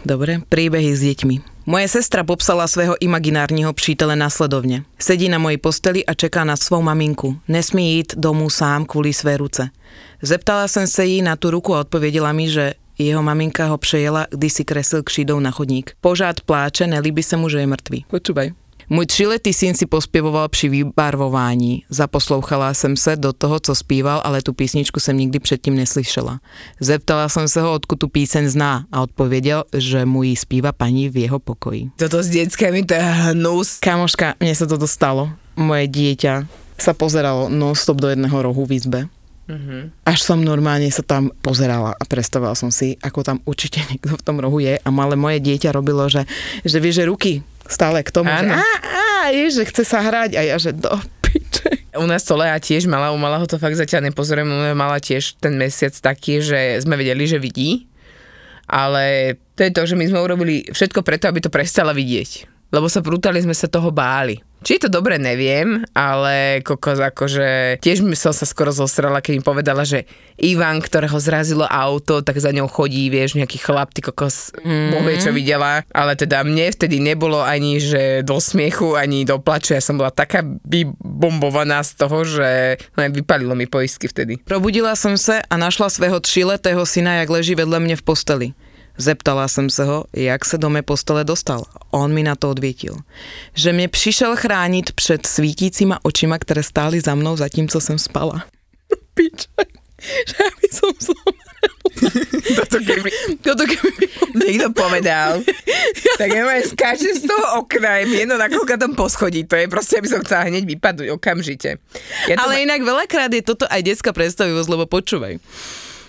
Dobre, 0.09 0.41
príbehy 0.49 0.97
s 0.97 1.05
deťmi. 1.05 1.54
Moja 1.65 1.89
sestra 1.89 2.25
popsala 2.25 2.69
svého 2.69 2.93
imaginárneho 3.01 3.73
přítele 3.73 4.13
následovne. 4.17 4.85
Sedí 5.01 5.33
na 5.33 5.41
mojej 5.41 5.57
posteli 5.57 6.05
a 6.05 6.13
čeká 6.13 6.45
na 6.45 6.61
svou 6.61 6.85
maminku. 6.85 7.41
Nesmí 7.49 8.05
ísť 8.05 8.21
domů 8.21 8.53
sám 8.53 8.85
kvôli 8.85 9.17
své 9.17 9.41
ruce. 9.41 9.73
Zeptala 10.21 10.69
som 10.69 10.85
sa 10.85 11.09
jej 11.09 11.25
na 11.25 11.41
tú 11.41 11.49
ruku 11.49 11.73
a 11.73 11.81
odpovedela 11.81 12.37
mi, 12.37 12.53
že 12.53 12.77
jeho 13.01 13.25
maminka 13.25 13.65
ho 13.73 13.81
přejela, 13.81 14.29
když 14.29 14.53
si 14.53 14.65
kresil 14.65 15.03
kšídou 15.03 15.41
na 15.41 15.51
chodník. 15.51 15.97
Požád 16.05 16.45
pláče, 16.45 16.85
nelíbi 16.85 17.25
sa 17.25 17.41
mu, 17.41 17.49
že 17.49 17.65
je 17.65 17.67
mŕtvý. 17.67 17.99
Počúvaj. 18.13 18.64
Můj 18.91 19.07
třiletý 19.07 19.53
syn 19.53 19.75
si 19.75 19.87
pospěvoval 19.87 20.49
při 20.49 20.69
vybarvování. 20.69 21.85
Zaposlouchala 21.91 22.75
jsem 22.75 22.97
se 22.97 23.17
do 23.17 23.33
toho, 23.33 23.61
co 23.61 23.75
zpíval, 23.75 24.21
ale 24.25 24.43
tu 24.43 24.53
písničku 24.53 25.01
jsem 25.01 25.19
nikdy 25.19 25.39
předtím 25.39 25.77
neslyšela. 25.77 26.41
Zeptala 26.81 27.29
jsem 27.29 27.49
se 27.49 27.61
ho, 27.61 27.73
odkud 27.73 27.99
tu 27.99 28.09
píseň 28.09 28.49
zná 28.49 28.85
a 28.93 29.03
odpověděl, 29.03 29.65
že 29.77 30.07
mu 30.07 30.23
ji 30.23 30.37
zpíva 30.37 30.73
paní 30.73 31.09
v 31.09 31.17
jeho 31.17 31.39
pokoji. 31.39 31.91
Toto 31.97 32.23
s 32.23 32.29
deckami, 32.29 32.85
to 32.85 32.95
je 32.95 33.01
hnus. 33.01 33.79
Kamoška, 33.79 34.35
mne 34.41 34.55
sa 34.55 34.67
toto 34.67 34.87
stalo. 34.87 35.31
Moje 35.55 35.87
dieťa 35.87 36.45
sa 36.75 36.93
pozeralo 36.93 37.47
non-stop 37.47 38.03
do 38.03 38.11
jedného 38.11 38.35
rohu 38.35 38.67
v 38.67 38.75
izbe. 38.75 39.01
Mm-hmm. 39.45 40.09
Až 40.09 40.25
som 40.25 40.41
normálne 40.41 40.89
sa 40.89 41.05
tam 41.05 41.29
pozerala 41.45 41.93
a 41.93 42.03
predstavovala 42.09 42.57
som 42.57 42.73
si, 42.73 42.97
ako 43.05 43.21
tam 43.21 43.39
určite 43.45 43.85
niekto 43.89 44.17
v 44.17 44.25
tom 44.25 44.41
rohu 44.41 44.59
je 44.61 44.81
a 44.81 44.89
malé 44.91 45.15
moje 45.15 45.39
dieťa 45.41 45.71
robilo, 45.71 46.09
že, 46.09 46.27
že 46.65 46.81
vie, 46.81 46.93
že 46.93 47.09
ruky 47.09 47.45
stále 47.69 48.05
k 48.05 48.11
tomu, 48.13 48.29
Áno. 48.29 48.53
že, 48.53 48.61
á, 48.61 48.71
á, 48.83 49.07
je, 49.33 49.47
že 49.51 49.63
chce 49.69 49.83
sa 49.85 50.05
hrať 50.05 50.37
a 50.37 50.43
ja, 50.45 50.57
že 50.61 50.77
do 50.77 50.93
piče. 51.25 51.85
U 51.97 52.05
nás 52.05 52.23
to 52.27 52.37
Lea 52.37 52.57
tiež 52.59 52.85
mala, 52.91 53.15
u 53.15 53.19
malého 53.19 53.47
to 53.49 53.57
fakt 53.57 53.79
zatiaľ 53.79 54.11
nepozorujem, 54.11 54.77
mala 54.77 55.01
tiež 55.01 55.39
ten 55.41 55.55
mesiac 55.57 55.95
taký, 55.97 56.45
že 56.45 56.81
sme 56.85 56.99
vedeli, 56.99 57.25
že 57.25 57.41
vidí, 57.41 57.89
ale 58.69 59.37
to 59.55 59.65
je 59.65 59.73
to, 59.73 59.83
že 59.87 59.95
my 59.97 60.05
sme 60.09 60.21
urobili 60.21 60.67
všetko 60.69 61.05
preto, 61.05 61.29
aby 61.29 61.41
to 61.45 61.53
prestala 61.53 61.93
vidieť. 61.93 62.54
Lebo 62.75 62.91
sa 62.91 62.99
brutálne 62.99 63.39
sme 63.39 63.55
sa 63.55 63.71
toho 63.71 63.95
báli. 63.95 64.43
Či 64.65 64.81
je 64.81 64.89
to 64.89 64.97
dobre, 64.97 65.21
neviem, 65.21 65.85
ale 65.93 66.65
kokos 66.65 66.97
akože 66.97 67.77
tiež 67.85 68.01
mi 68.01 68.17
som 68.17 68.33
sa 68.33 68.49
skoro 68.49 68.73
zosrala, 68.73 69.21
keď 69.21 69.33
mi 69.37 69.43
povedala, 69.45 69.85
že 69.85 70.09
Ivan, 70.41 70.81
ktorého 70.81 71.21
zrazilo 71.21 71.69
auto, 71.69 72.25
tak 72.25 72.41
za 72.41 72.49
ňou 72.49 72.65
chodí, 72.73 73.13
vieš, 73.13 73.37
nejaký 73.37 73.61
chlap, 73.61 73.93
ty 73.93 74.01
kokos, 74.01 74.57
mm. 74.57 75.21
čo 75.21 75.37
videla, 75.37 75.85
ale 75.93 76.17
teda 76.17 76.41
mne 76.49 76.73
vtedy 76.73 76.97
nebolo 76.97 77.45
ani, 77.45 77.77
že 77.77 78.25
do 78.25 78.41
smiechu, 78.41 78.97
ani 78.97 79.29
do 79.29 79.37
plaču, 79.37 79.77
ja 79.77 79.85
som 79.85 80.01
bola 80.01 80.09
taká 80.09 80.41
vybombovaná 80.65 81.85
z 81.85 82.01
toho, 82.01 82.25
že 82.25 82.81
no, 82.97 83.05
vypalilo 83.13 83.53
mi 83.53 83.69
poistky 83.69 84.09
vtedy. 84.09 84.41
Probudila 84.49 84.97
som 84.97 85.21
sa 85.21 85.45
a 85.45 85.55
našla 85.61 85.93
svého 85.93 86.17
tříletého 86.25 86.81
syna, 86.89 87.21
jak 87.21 87.29
leží 87.29 87.53
vedle 87.53 87.77
mne 87.85 88.01
v 88.01 88.07
posteli. 88.09 88.49
Zeptala 88.95 89.51
som 89.51 89.67
sa 89.67 89.85
ho, 89.87 89.99
jak 90.15 90.47
sa 90.47 90.55
do 90.55 90.71
mé 90.71 90.87
postele 90.87 91.27
dostal. 91.27 91.67
On 91.91 92.07
mi 92.15 92.23
na 92.23 92.39
to 92.39 92.55
odvietil. 92.55 93.03
Že 93.59 93.75
mne 93.75 93.89
prišiel 93.91 94.39
chrániť 94.39 94.95
pred 94.95 95.23
svítícima 95.27 95.99
očima, 96.07 96.39
ktoré 96.39 96.63
stáli 96.63 97.03
za 97.03 97.19
mnou, 97.19 97.35
zatímco 97.35 97.83
som 97.83 97.99
spala. 97.99 98.47
Piče, 99.19 99.51
že 100.31 100.35
ja 100.39 100.51
by 100.51 100.69
som 100.71 100.95
Toto 102.55 102.79
keby, 102.83 103.11
Toto 103.41 103.65
keby 103.65 104.05
niekto 104.35 104.69
povedal, 104.75 105.41
tak 106.19 106.29
ja 106.29 106.43
ma 106.43 106.59
skáčem 106.61 107.15
z 107.15 107.25
toho 107.25 107.63
okna, 107.63 108.03
je 108.03 108.05
mi 108.11 108.17
jedno 108.27 108.35
na 108.35 108.51
koľko 108.51 108.77
po 108.93 109.07
poschodí, 109.07 109.47
to 109.47 109.55
je 109.55 109.71
proste, 109.71 110.03
aby 110.03 110.09
som 110.11 110.21
chcela 110.27 110.51
hneď 110.51 110.67
vypadnúť 110.67 111.09
okamžite. 111.15 111.79
Ja 112.27 112.35
Ale 112.37 112.67
inak 112.67 112.83
veľakrát 112.83 113.31
je 113.31 113.43
toto 113.47 113.65
aj 113.71 113.81
detská 113.87 114.11
predstavivosť, 114.11 114.69
lebo 114.69 114.85
počúvaj. 114.91 115.39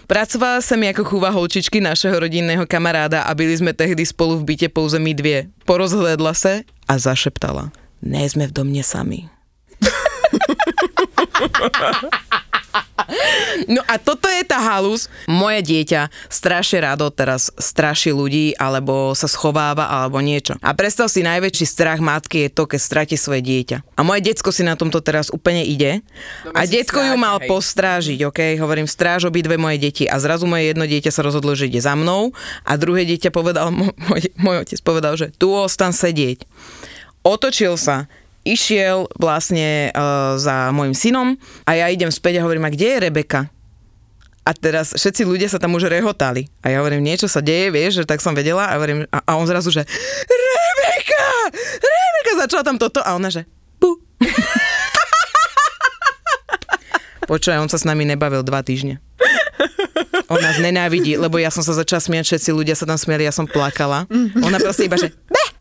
Pracovala 0.06 0.62
som 0.62 0.78
ako 0.78 1.02
chúva 1.02 1.34
holčičky 1.34 1.82
našeho 1.82 2.14
rodinného 2.14 2.70
kamaráda 2.70 3.26
a 3.26 3.34
byli 3.34 3.58
sme 3.58 3.74
tehdy 3.74 4.06
spolu 4.06 4.38
v 4.38 4.54
byte 4.54 4.70
pouze 4.70 5.02
my 5.02 5.18
dvie. 5.18 5.50
Porozhledla 5.66 6.38
sa 6.38 6.62
a 6.86 6.94
zašeptala. 7.02 7.74
Ne 8.06 8.22
sme 8.30 8.46
v 8.46 8.54
domne 8.54 8.86
sami. 8.86 9.26
No 13.72 13.82
a 13.88 13.96
toto 14.02 14.28
je 14.28 14.44
tá 14.44 14.60
halus. 14.60 15.08
Moje 15.30 15.64
dieťa 15.64 16.12
strašne 16.28 16.84
rado 16.84 17.08
teraz 17.14 17.54
straší 17.56 18.12
ľudí, 18.12 18.58
alebo 18.58 19.16
sa 19.16 19.30
schováva, 19.30 19.88
alebo 19.88 20.20
niečo. 20.20 20.58
A 20.60 20.76
predstav 20.76 21.08
si, 21.08 21.24
najväčší 21.24 21.66
strach 21.66 22.00
matky 22.04 22.48
je 22.48 22.50
to, 22.52 22.64
keď 22.68 22.80
stratí 22.82 23.16
svoje 23.16 23.42
dieťa. 23.46 23.78
A 23.96 24.02
moje 24.04 24.26
decko 24.28 24.52
si 24.52 24.66
na 24.66 24.76
tomto 24.76 25.00
teraz 25.00 25.32
úplne 25.32 25.64
ide. 25.64 26.04
A 26.52 26.68
detko 26.68 27.00
ju 27.00 27.16
mal 27.16 27.40
hej. 27.40 27.48
postrážiť, 27.48 28.20
ok? 28.28 28.40
Hovorím, 28.60 28.90
stráž 28.90 29.30
obidve 29.30 29.56
moje 29.56 29.80
deti. 29.80 30.04
A 30.06 30.20
zrazu 30.20 30.50
moje 30.50 30.72
jedno 30.72 30.84
dieťa 30.84 31.12
sa 31.14 31.24
rozhodlo, 31.24 31.56
že 31.56 31.72
ide 31.72 31.80
za 31.80 31.96
mnou. 31.96 32.36
A 32.68 32.76
druhé 32.76 33.08
dieťa 33.08 33.32
povedal, 33.32 33.72
môj, 34.10 34.30
môj 34.36 34.68
otec 34.68 34.80
povedal, 34.84 35.14
že 35.16 35.32
tu 35.36 35.52
ostan 35.54 35.96
sedieť. 35.96 36.44
Otočil 37.26 37.74
sa, 37.82 38.06
išiel 38.46 39.10
vlastne 39.18 39.90
uh, 39.92 40.38
za 40.38 40.70
môjim 40.70 40.94
synom 40.94 41.36
a 41.66 41.74
ja 41.74 41.90
idem 41.90 42.14
späť 42.14 42.40
a 42.40 42.46
hovorím, 42.46 42.70
a 42.70 42.72
kde 42.72 42.88
je 42.88 42.98
Rebeka? 43.10 43.50
A 44.46 44.54
teraz 44.54 44.94
všetci 44.94 45.26
ľudia 45.26 45.50
sa 45.50 45.58
tam 45.58 45.74
už 45.74 45.90
rehotali. 45.90 46.46
A 46.62 46.70
ja 46.70 46.78
hovorím, 46.78 47.02
niečo 47.02 47.26
sa 47.26 47.42
deje, 47.42 47.74
vieš, 47.74 48.06
že 48.06 48.06
tak 48.06 48.22
som 48.22 48.38
vedela. 48.38 48.70
A, 48.70 48.78
hovorím, 48.78 49.10
a, 49.10 49.18
a 49.26 49.32
on 49.42 49.50
zrazu, 49.50 49.74
že 49.74 49.82
Rebeka! 50.30 51.26
Rebeka! 51.82 52.32
Začala 52.46 52.62
tam 52.62 52.78
toto 52.78 53.02
a 53.02 53.18
ona, 53.18 53.34
že 53.34 53.50
bu. 53.82 53.98
Počúvaj, 57.26 57.58
on 57.58 57.74
sa 57.74 57.82
s 57.82 57.90
nami 57.90 58.06
nebavil 58.06 58.46
dva 58.46 58.62
týždne. 58.62 59.02
On 60.30 60.38
nás 60.38 60.62
nenávidí, 60.62 61.18
lebo 61.18 61.42
ja 61.42 61.50
som 61.50 61.66
sa 61.66 61.74
začala 61.74 62.02
smiať, 62.02 62.38
všetci 62.38 62.50
ľudia 62.54 62.78
sa 62.78 62.86
tam 62.86 62.98
smiali, 63.02 63.26
ja 63.26 63.34
som 63.34 63.50
plakala. 63.50 64.06
Ona 64.46 64.58
proste 64.62 64.86
iba, 64.86 64.98
že 64.98 65.10
"Be!" 65.30 65.55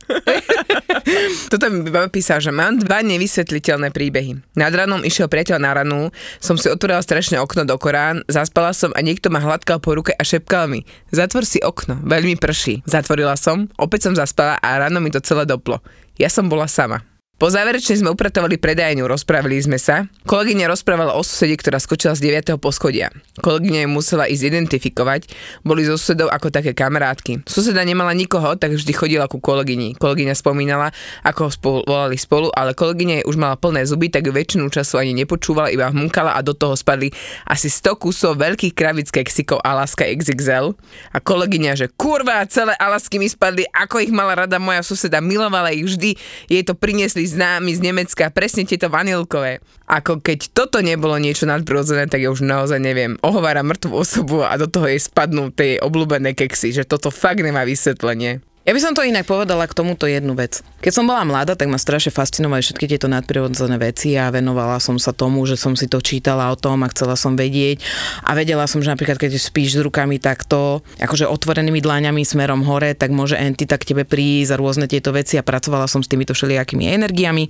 Toto 1.48 1.70
mi 1.70 1.86
písal, 2.10 2.42
že 2.42 2.50
mám 2.50 2.82
dva 2.82 3.00
nevysvetliteľné 3.06 3.94
príbehy. 3.94 4.42
Nad 4.58 4.74
ranom 4.74 5.06
išiel 5.06 5.30
priateľ 5.30 5.58
na 5.62 5.72
ranu, 5.72 6.10
som 6.42 6.58
si 6.58 6.66
otvorila 6.66 6.98
strašné 6.98 7.38
okno 7.38 7.62
do 7.62 7.78
Korán, 7.78 8.26
zaspala 8.26 8.74
som 8.74 8.90
a 8.92 9.00
niekto 9.00 9.30
ma 9.30 9.38
hladkal 9.38 9.78
po 9.78 9.94
ruke 9.94 10.10
a 10.10 10.22
šepkal 10.26 10.66
mi, 10.66 10.82
zatvor 11.14 11.46
si 11.46 11.62
okno, 11.62 12.02
veľmi 12.02 12.34
prší. 12.36 12.82
Zatvorila 12.84 13.38
som, 13.38 13.70
opäť 13.78 14.10
som 14.10 14.14
zaspala 14.18 14.58
a 14.58 14.68
ráno 14.82 14.98
mi 14.98 15.14
to 15.14 15.22
celé 15.22 15.46
doplo. 15.46 15.78
Ja 16.18 16.26
som 16.26 16.50
bola 16.50 16.66
sama. 16.66 17.13
Po 17.34 17.50
záverečnej 17.50 17.98
sme 17.98 18.14
upratovali 18.14 18.62
predajňu, 18.62 19.10
rozprávali 19.10 19.58
sme 19.58 19.74
sa. 19.74 20.06
Kolegyňa 20.22 20.70
rozprávala 20.70 21.18
o 21.18 21.22
susede, 21.26 21.58
ktorá 21.58 21.82
skočila 21.82 22.14
z 22.14 22.30
9. 22.30 22.62
poschodia. 22.62 23.10
Kolegyňa 23.42 23.82
ju 23.82 23.90
musela 23.90 24.30
ísť 24.30 24.54
identifikovať, 24.54 25.34
boli 25.66 25.82
so 25.82 25.98
susedou 25.98 26.30
ako 26.30 26.54
také 26.54 26.78
kamarátky. 26.78 27.42
Suseda 27.50 27.82
nemala 27.82 28.14
nikoho, 28.14 28.54
tak 28.54 28.78
vždy 28.78 28.92
chodila 28.94 29.26
ku 29.26 29.42
kolegyni. 29.42 29.98
Kolegyňa 29.98 30.30
spomínala, 30.30 30.94
ako 31.26 31.50
spolu, 31.50 31.80
volali 31.82 32.14
spolu, 32.14 32.54
ale 32.54 32.70
kolegyňa 32.70 33.26
už 33.26 33.34
mala 33.34 33.58
plné 33.58 33.82
zuby, 33.82 34.14
tak 34.14 34.30
ju 34.30 34.32
väčšinu 34.32 34.70
času 34.70 35.02
ani 35.02 35.10
nepočúvala, 35.18 35.74
iba 35.74 35.90
hmkala 35.90 36.38
a 36.38 36.40
do 36.46 36.54
toho 36.54 36.78
spadli 36.78 37.10
asi 37.50 37.66
100 37.66 37.98
kusov 37.98 38.38
veľkých 38.38 38.78
kravic 38.78 39.10
keksikov 39.10 39.58
Alaska 39.66 40.06
XXL. 40.06 40.78
A 41.10 41.18
kolegyňa, 41.18 41.82
že 41.82 41.90
kurva, 41.98 42.46
celé 42.46 42.78
Alasky 42.78 43.18
mi 43.18 43.26
spadli, 43.26 43.66
ako 43.74 44.06
ich 44.06 44.14
mala 44.14 44.46
rada 44.46 44.62
moja 44.62 44.86
suseda, 44.86 45.18
milovala 45.18 45.74
ich 45.74 45.82
vždy, 45.82 46.14
jej 46.46 46.62
to 46.62 46.78
priniesli 46.78 47.23
známi 47.26 47.74
z 47.74 47.80
Nemecka, 47.80 48.30
presne 48.30 48.68
tieto 48.68 48.92
vanilkové. 48.92 49.60
Ako 49.90 50.22
keď 50.22 50.52
toto 50.54 50.78
nebolo 50.80 51.18
niečo 51.20 51.44
nadprirodzené, 51.44 52.08
tak 52.08 52.24
ja 52.24 52.30
už 52.30 52.44
naozaj 52.44 52.80
neviem. 52.80 53.18
Ohovára 53.20 53.66
mŕtvú 53.66 53.92
osobu 53.92 54.46
a 54.46 54.54
do 54.56 54.70
toho 54.70 54.88
jej 54.88 55.00
spadnú 55.00 55.52
tie 55.52 55.82
obľúbené 55.82 56.32
keksy, 56.32 56.72
že 56.72 56.88
toto 56.88 57.12
fakt 57.12 57.42
nemá 57.42 57.66
vysvetlenie. 57.68 58.40
Ja 58.64 58.72
by 58.72 58.80
som 58.80 58.96
to 58.96 59.04
inak 59.04 59.28
povedala 59.28 59.68
k 59.68 59.76
tomuto 59.76 60.08
jednu 60.08 60.32
vec. 60.32 60.64
Keď 60.80 60.92
som 60.96 61.04
bola 61.04 61.20
mladá, 61.28 61.52
tak 61.52 61.68
ma 61.68 61.76
strašne 61.76 62.08
fascinovali 62.08 62.64
všetky 62.64 62.88
tieto 62.88 63.12
nadprirodzené 63.12 63.76
veci 63.76 64.16
a 64.16 64.32
venovala 64.32 64.80
som 64.80 64.96
sa 64.96 65.12
tomu, 65.12 65.44
že 65.44 65.60
som 65.60 65.76
si 65.76 65.84
to 65.84 66.00
čítala 66.00 66.48
o 66.48 66.56
tom 66.56 66.80
a 66.80 66.88
chcela 66.88 67.12
som 67.12 67.36
vedieť. 67.36 67.84
A 68.24 68.32
vedela 68.32 68.64
som, 68.64 68.80
že 68.80 68.88
napríklad 68.88 69.20
keď 69.20 69.36
spíš 69.36 69.76
s 69.76 69.84
rukami 69.84 70.16
takto, 70.16 70.80
akože 70.96 71.28
otvorenými 71.28 71.84
dlaňami 71.84 72.24
smerom 72.24 72.64
hore, 72.64 72.96
tak 72.96 73.12
môže 73.12 73.36
entita 73.36 73.76
k 73.76 73.92
tebe 73.92 74.08
prísť 74.08 74.56
a 74.56 74.60
rôzne 74.60 74.88
tieto 74.88 75.12
veci 75.12 75.36
a 75.36 75.44
pracovala 75.44 75.84
som 75.84 76.00
s 76.00 76.08
týmito 76.08 76.32
všelijakými 76.32 76.88
energiami. 76.88 77.44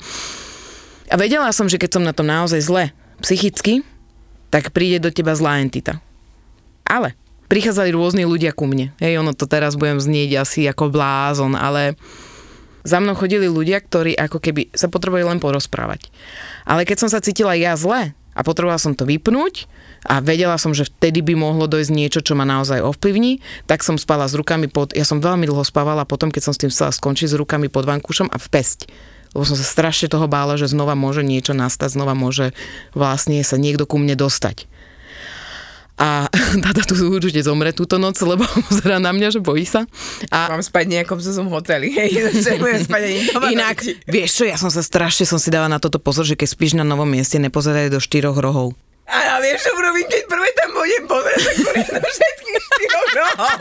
A 1.11 1.15
vedela 1.15 1.55
som, 1.55 1.71
že 1.71 1.79
keď 1.79 1.91
som 1.95 2.03
na 2.03 2.11
tom 2.11 2.27
naozaj 2.27 2.59
zle 2.59 2.91
psychicky, 3.23 3.87
tak 4.51 4.75
príde 4.75 4.99
do 4.99 5.15
teba 5.15 5.39
zlá 5.39 5.63
entita. 5.63 6.03
Ale 6.83 7.15
prichádzali 7.55 7.95
rôzni 7.95 8.27
ľudia 8.27 8.51
ku 8.51 8.67
mne. 8.67 8.91
Hej, 8.99 9.23
ono 9.23 9.31
to 9.31 9.47
teraz 9.47 9.79
budem 9.79 10.03
znieť 10.03 10.43
asi 10.43 10.67
ako 10.67 10.91
blázon, 10.91 11.55
ale 11.55 11.95
za 12.83 12.99
mnou 12.99 13.15
chodili 13.15 13.47
ľudia, 13.47 13.79
ktorí 13.79 14.19
ako 14.19 14.43
keby 14.43 14.75
sa 14.75 14.91
potrebovali 14.91 15.23
len 15.23 15.39
porozprávať. 15.39 16.11
Ale 16.67 16.83
keď 16.83 17.07
som 17.07 17.09
sa 17.15 17.23
cítila 17.23 17.55
ja 17.55 17.79
zle 17.79 18.11
a 18.11 18.41
potrebovala 18.43 18.83
som 18.83 18.99
to 18.99 19.07
vypnúť 19.07 19.71
a 20.11 20.19
vedela 20.19 20.59
som, 20.59 20.75
že 20.75 20.91
vtedy 20.91 21.23
by 21.23 21.39
mohlo 21.39 21.71
dojsť 21.71 21.95
niečo, 21.95 22.27
čo 22.27 22.35
ma 22.35 22.43
naozaj 22.43 22.83
ovplyvní, 22.83 23.39
tak 23.71 23.87
som 23.87 23.95
spala 24.03 24.27
s 24.27 24.35
rukami 24.35 24.67
pod... 24.67 24.91
Ja 24.91 25.07
som 25.07 25.23
veľmi 25.23 25.47
dlho 25.47 25.63
spávala 25.63 26.03
potom, 26.03 26.35
keď 26.35 26.51
som 26.51 26.53
s 26.59 26.59
tým 26.59 26.75
chcela 26.75 26.91
skončiť 26.91 27.31
s 27.31 27.39
rukami 27.39 27.71
pod 27.71 27.87
vankúšom 27.87 28.35
a 28.35 28.37
v 28.37 28.51
pesť 28.51 28.91
lebo 29.35 29.43
som 29.43 29.59
sa 29.59 29.67
strašne 29.67 30.07
toho 30.07 30.31
bála, 30.31 30.55
že 30.55 30.71
znova 30.71 30.95
môže 30.95 31.27
niečo 31.27 31.59
nastať, 31.59 31.99
znova 31.99 32.15
môže 32.15 32.55
vlastne 32.95 33.43
sa 33.43 33.59
niekto 33.59 33.83
ku 33.83 33.99
mne 33.99 34.15
dostať 34.15 34.71
a 35.95 36.27
táta 36.65 36.83
tu 36.83 36.99
určite 37.07 37.47
zomre 37.47 37.71
túto 37.71 38.03
noc, 38.03 38.19
lebo 38.19 38.43
pozera 38.67 38.99
na 38.99 39.15
mňa, 39.15 39.39
že 39.39 39.41
bojí 39.41 39.63
sa. 39.63 39.87
A 40.35 40.51
Mám 40.51 40.67
spať 40.67 40.85
nejakom 40.91 41.19
som 41.23 41.47
hoteli, 41.51 41.95
hej, 41.95 42.11
že 42.45 42.59
budem 42.59 42.83
spať 42.83 43.03
ani 43.07 43.21
doma. 43.31 43.47
Inak, 43.51 43.79
vieš 44.11 44.43
čo, 44.43 44.45
ja 44.49 44.59
som 44.59 44.71
sa 44.71 44.83
strašne 44.83 45.23
som 45.23 45.39
si 45.39 45.55
dala 45.55 45.71
na 45.71 45.79
toto 45.79 46.03
pozor, 46.03 46.27
že 46.27 46.35
keď 46.35 46.49
spíš 46.51 46.73
na 46.75 46.83
novom 46.83 47.07
mieste, 47.07 47.39
nepozeraj 47.39 47.95
do 47.95 48.03
štyroch 48.03 48.39
rohov. 48.39 48.75
A 49.05 49.17
ja 49.21 49.35
vieš, 49.37 49.69
čo 49.69 49.77
urobím, 49.77 50.09
keď 50.09 50.23
prvé 50.27 50.49
tam 50.57 50.71
budem 50.73 51.05
pozerať, 51.05 51.55
tak 51.61 51.77
do 52.01 52.09
všetkých 52.09 52.64
štyroch 52.75 53.11
rohov. 53.15 53.59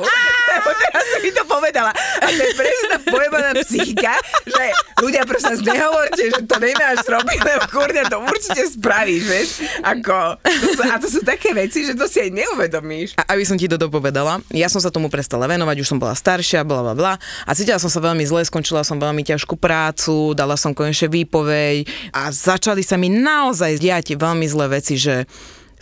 Lebo 0.54 0.70
teraz 0.78 1.04
som 1.10 1.20
mi 1.22 1.32
to 1.32 1.44
povedala. 1.46 1.92
A 1.94 2.28
to 2.30 2.42
je 2.42 2.54
presne 2.58 2.86
tá 2.90 2.98
pojebaná 3.02 3.50
psychika, 3.62 4.14
že 4.46 4.66
ľudia 5.02 5.24
prosím 5.24 5.50
vás 5.54 5.62
nehovorte, 5.62 6.24
že 6.30 6.42
to 6.46 6.56
nemáš 6.58 7.00
robiť, 7.06 7.40
lebo 7.42 7.64
kurňa 7.70 8.04
to 8.10 8.18
určite 8.22 8.64
spravíš, 8.74 9.24
vieš. 9.24 9.50
Ako, 9.82 10.38
to 10.42 10.68
sú, 10.74 10.82
a 10.84 10.96
to 11.00 11.08
sú 11.10 11.20
také 11.22 11.54
veci, 11.54 11.86
že 11.86 11.94
to 11.94 12.06
si 12.10 12.22
aj 12.22 12.30
neuvedomíš. 12.34 13.10
A 13.20 13.34
aby 13.34 13.44
som 13.46 13.58
ti 13.58 13.70
to 13.70 13.78
dopovedala, 13.78 14.42
ja 14.54 14.68
som 14.68 14.82
sa 14.82 14.90
tomu 14.90 15.08
prestala 15.08 15.46
venovať, 15.50 15.76
už 15.82 15.88
som 15.90 16.00
bola 16.02 16.14
staršia, 16.18 16.66
bla 16.66 16.82
bla 16.82 16.94
bla. 16.94 17.14
A 17.46 17.52
cítila 17.54 17.78
som 17.82 17.90
sa 17.90 18.02
veľmi 18.02 18.24
zle, 18.26 18.46
skončila 18.46 18.86
som 18.86 18.98
veľmi 18.98 19.24
ťažkú 19.26 19.58
prácu, 19.58 20.34
dala 20.38 20.58
som 20.60 20.76
konečne 20.76 21.10
výpoveď 21.10 21.86
a 22.14 22.30
začali 22.34 22.82
sa 22.86 22.98
mi 22.98 23.10
naozaj 23.12 23.80
diať 23.80 24.16
veľmi 24.18 24.46
zlé 24.50 24.80
veci, 24.80 24.96
že 25.00 25.26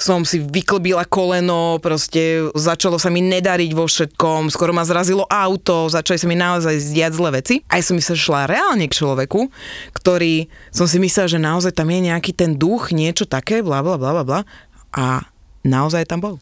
som 0.01 0.25
si 0.25 0.41
vyklbila 0.41 1.05
koleno, 1.05 1.77
proste 1.77 2.49
začalo 2.57 2.97
sa 2.97 3.13
mi 3.13 3.21
nedariť 3.21 3.71
vo 3.77 3.85
všetkom, 3.85 4.49
skoro 4.49 4.73
ma 4.73 4.81
zrazilo 4.81 5.29
auto, 5.29 5.85
začali 5.93 6.17
sa 6.17 6.25
mi 6.25 6.33
naozaj 6.33 6.73
zdiať 6.81 7.11
zlé 7.13 7.29
veci. 7.37 7.55
Aj 7.69 7.85
som 7.85 7.93
sa 8.01 8.17
šla 8.17 8.49
reálne 8.49 8.89
k 8.89 8.97
človeku, 8.97 9.53
ktorý 9.93 10.49
som 10.73 10.89
si 10.89 10.97
myslela, 10.97 11.29
že 11.29 11.37
naozaj 11.37 11.77
tam 11.77 11.93
je 11.93 12.09
nejaký 12.09 12.33
ten 12.33 12.57
duch, 12.57 12.89
niečo 12.89 13.29
také, 13.29 13.61
bla 13.61 13.85
bla 13.85 14.01
bla 14.01 14.25
bla. 14.25 14.41
A 14.89 15.29
naozaj 15.61 16.09
tam 16.09 16.19
bol. 16.19 16.35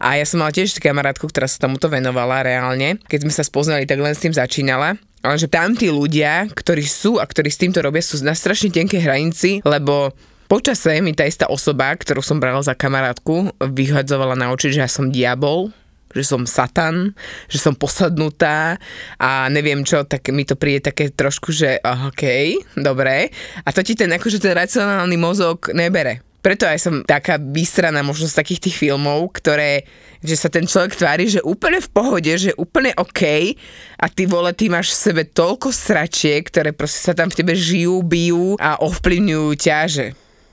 A 0.00 0.16
ja 0.16 0.24
som 0.24 0.40
mala 0.40 0.52
tiež 0.52 0.80
kamarátku, 0.80 1.28
ktorá 1.28 1.44
sa 1.44 1.60
tomuto 1.60 1.92
venovala 1.92 2.40
reálne. 2.40 2.96
Keď 3.04 3.20
sme 3.20 3.32
sa 3.36 3.44
spoznali, 3.44 3.84
tak 3.84 4.00
len 4.00 4.16
s 4.16 4.24
tým 4.24 4.32
začínala. 4.32 4.96
Ale 5.20 5.36
že 5.36 5.52
tam 5.52 5.76
tí 5.76 5.92
ľudia, 5.92 6.48
ktorí 6.48 6.88
sú 6.88 7.20
a 7.20 7.28
ktorí 7.28 7.52
s 7.52 7.60
týmto 7.60 7.84
robia, 7.84 8.00
sú 8.00 8.16
na 8.24 8.32
strašne 8.32 8.72
tenkej 8.72 9.04
hranici, 9.04 9.60
lebo 9.60 10.16
Počase 10.50 10.98
mi 10.98 11.14
tá 11.14 11.22
istá 11.30 11.46
osoba, 11.46 11.94
ktorú 11.94 12.26
som 12.26 12.42
brala 12.42 12.58
za 12.58 12.74
kamarátku, 12.74 13.54
vyhadzovala 13.62 14.34
na 14.34 14.50
oči, 14.50 14.74
že 14.74 14.82
ja 14.82 14.90
som 14.90 15.06
diabol, 15.06 15.70
že 16.10 16.26
som 16.26 16.42
satan, 16.42 17.14
že 17.46 17.62
som 17.62 17.70
posadnutá 17.70 18.74
a 19.14 19.46
neviem 19.46 19.86
čo, 19.86 20.02
tak 20.02 20.26
mi 20.34 20.42
to 20.42 20.58
príde 20.58 20.90
také 20.90 21.14
trošku, 21.14 21.54
že 21.54 21.78
OK, 21.86 22.26
dobre. 22.74 23.30
A 23.62 23.70
to 23.70 23.86
ti 23.86 23.94
ten, 23.94 24.10
akože 24.10 24.42
ten 24.42 24.58
racionálny 24.58 25.14
mozog 25.14 25.70
nebere. 25.70 26.26
Preto 26.42 26.66
aj 26.66 26.82
som 26.82 26.94
taká 27.06 27.38
vystraná 27.38 28.02
možno 28.02 28.26
z 28.26 28.34
takých 28.34 28.66
tých 28.66 28.74
filmov, 28.74 29.30
ktoré, 29.38 29.86
že 30.18 30.34
sa 30.34 30.50
ten 30.50 30.66
človek 30.66 30.98
tvári, 30.98 31.30
že 31.30 31.46
úplne 31.46 31.78
v 31.78 31.92
pohode, 31.94 32.32
že 32.34 32.58
úplne 32.58 32.90
OK 32.98 33.54
a 34.02 34.06
ty 34.10 34.26
vole, 34.26 34.50
ty 34.50 34.66
máš 34.66 34.98
v 34.98 35.14
sebe 35.14 35.22
toľko 35.30 35.70
sračiek, 35.70 36.42
ktoré 36.42 36.74
proste 36.74 37.06
sa 37.06 37.14
tam 37.14 37.30
v 37.30 37.38
tebe 37.38 37.54
žijú, 37.54 38.02
bijú 38.02 38.58
a 38.58 38.82
ovplyvňujú 38.82 39.50
ťa, 39.54 39.78
že 39.86 40.06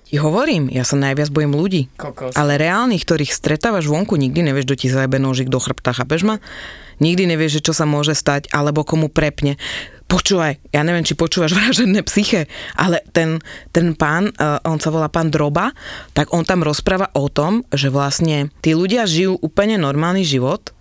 Ti 0.08 0.24
hovorím, 0.24 0.72
ja 0.72 0.88
sa 0.88 0.96
najviac 0.96 1.28
bojím 1.36 1.52
ľudí. 1.52 1.91
Kokos. 2.00 2.32
Ale 2.39 2.56
reálnych, 2.56 3.04
ktorých 3.04 3.36
stretávaš 3.36 3.91
vonku, 3.91 4.15
nikdy 4.15 4.39
nevieš, 4.39 4.63
kto 4.63 4.80
ti 4.80 4.88
zajebe 4.88 5.20
nožik 5.20 5.52
do 5.52 5.60
chrbta, 5.60 5.91
chápeš 5.91 6.24
ma? 6.24 6.39
Nikdy 7.04 7.28
nevieš, 7.28 7.60
že 7.60 7.65
čo 7.67 7.74
sa 7.76 7.84
môže 7.84 8.15
stať, 8.15 8.48
alebo 8.56 8.88
komu 8.88 9.12
prepne. 9.12 9.60
Počúvaj, 10.08 10.63
ja 10.72 10.82
neviem, 10.88 11.04
či 11.04 11.12
počúvaš 11.12 11.52
vražené 11.60 12.08
psyche, 12.08 12.48
ale 12.80 13.04
ten, 13.12 13.43
ten 13.76 14.00
pán, 14.00 14.32
uh, 14.39 14.63
on 14.63 14.80
sa 14.80 14.96
volá 14.96 15.12
pán 15.12 15.28
Droba, 15.28 15.76
tak 16.15 16.32
on 16.32 16.48
tam 16.48 16.63
rozpráva 16.63 17.12
o 17.12 17.28
tom, 17.28 17.67
že 17.76 17.91
vlastne 17.91 18.48
tí 18.63 18.72
ľudia 18.72 19.04
žijú 19.04 19.36
úplne 19.43 19.76
normálny 19.76 20.24
život 20.24 20.72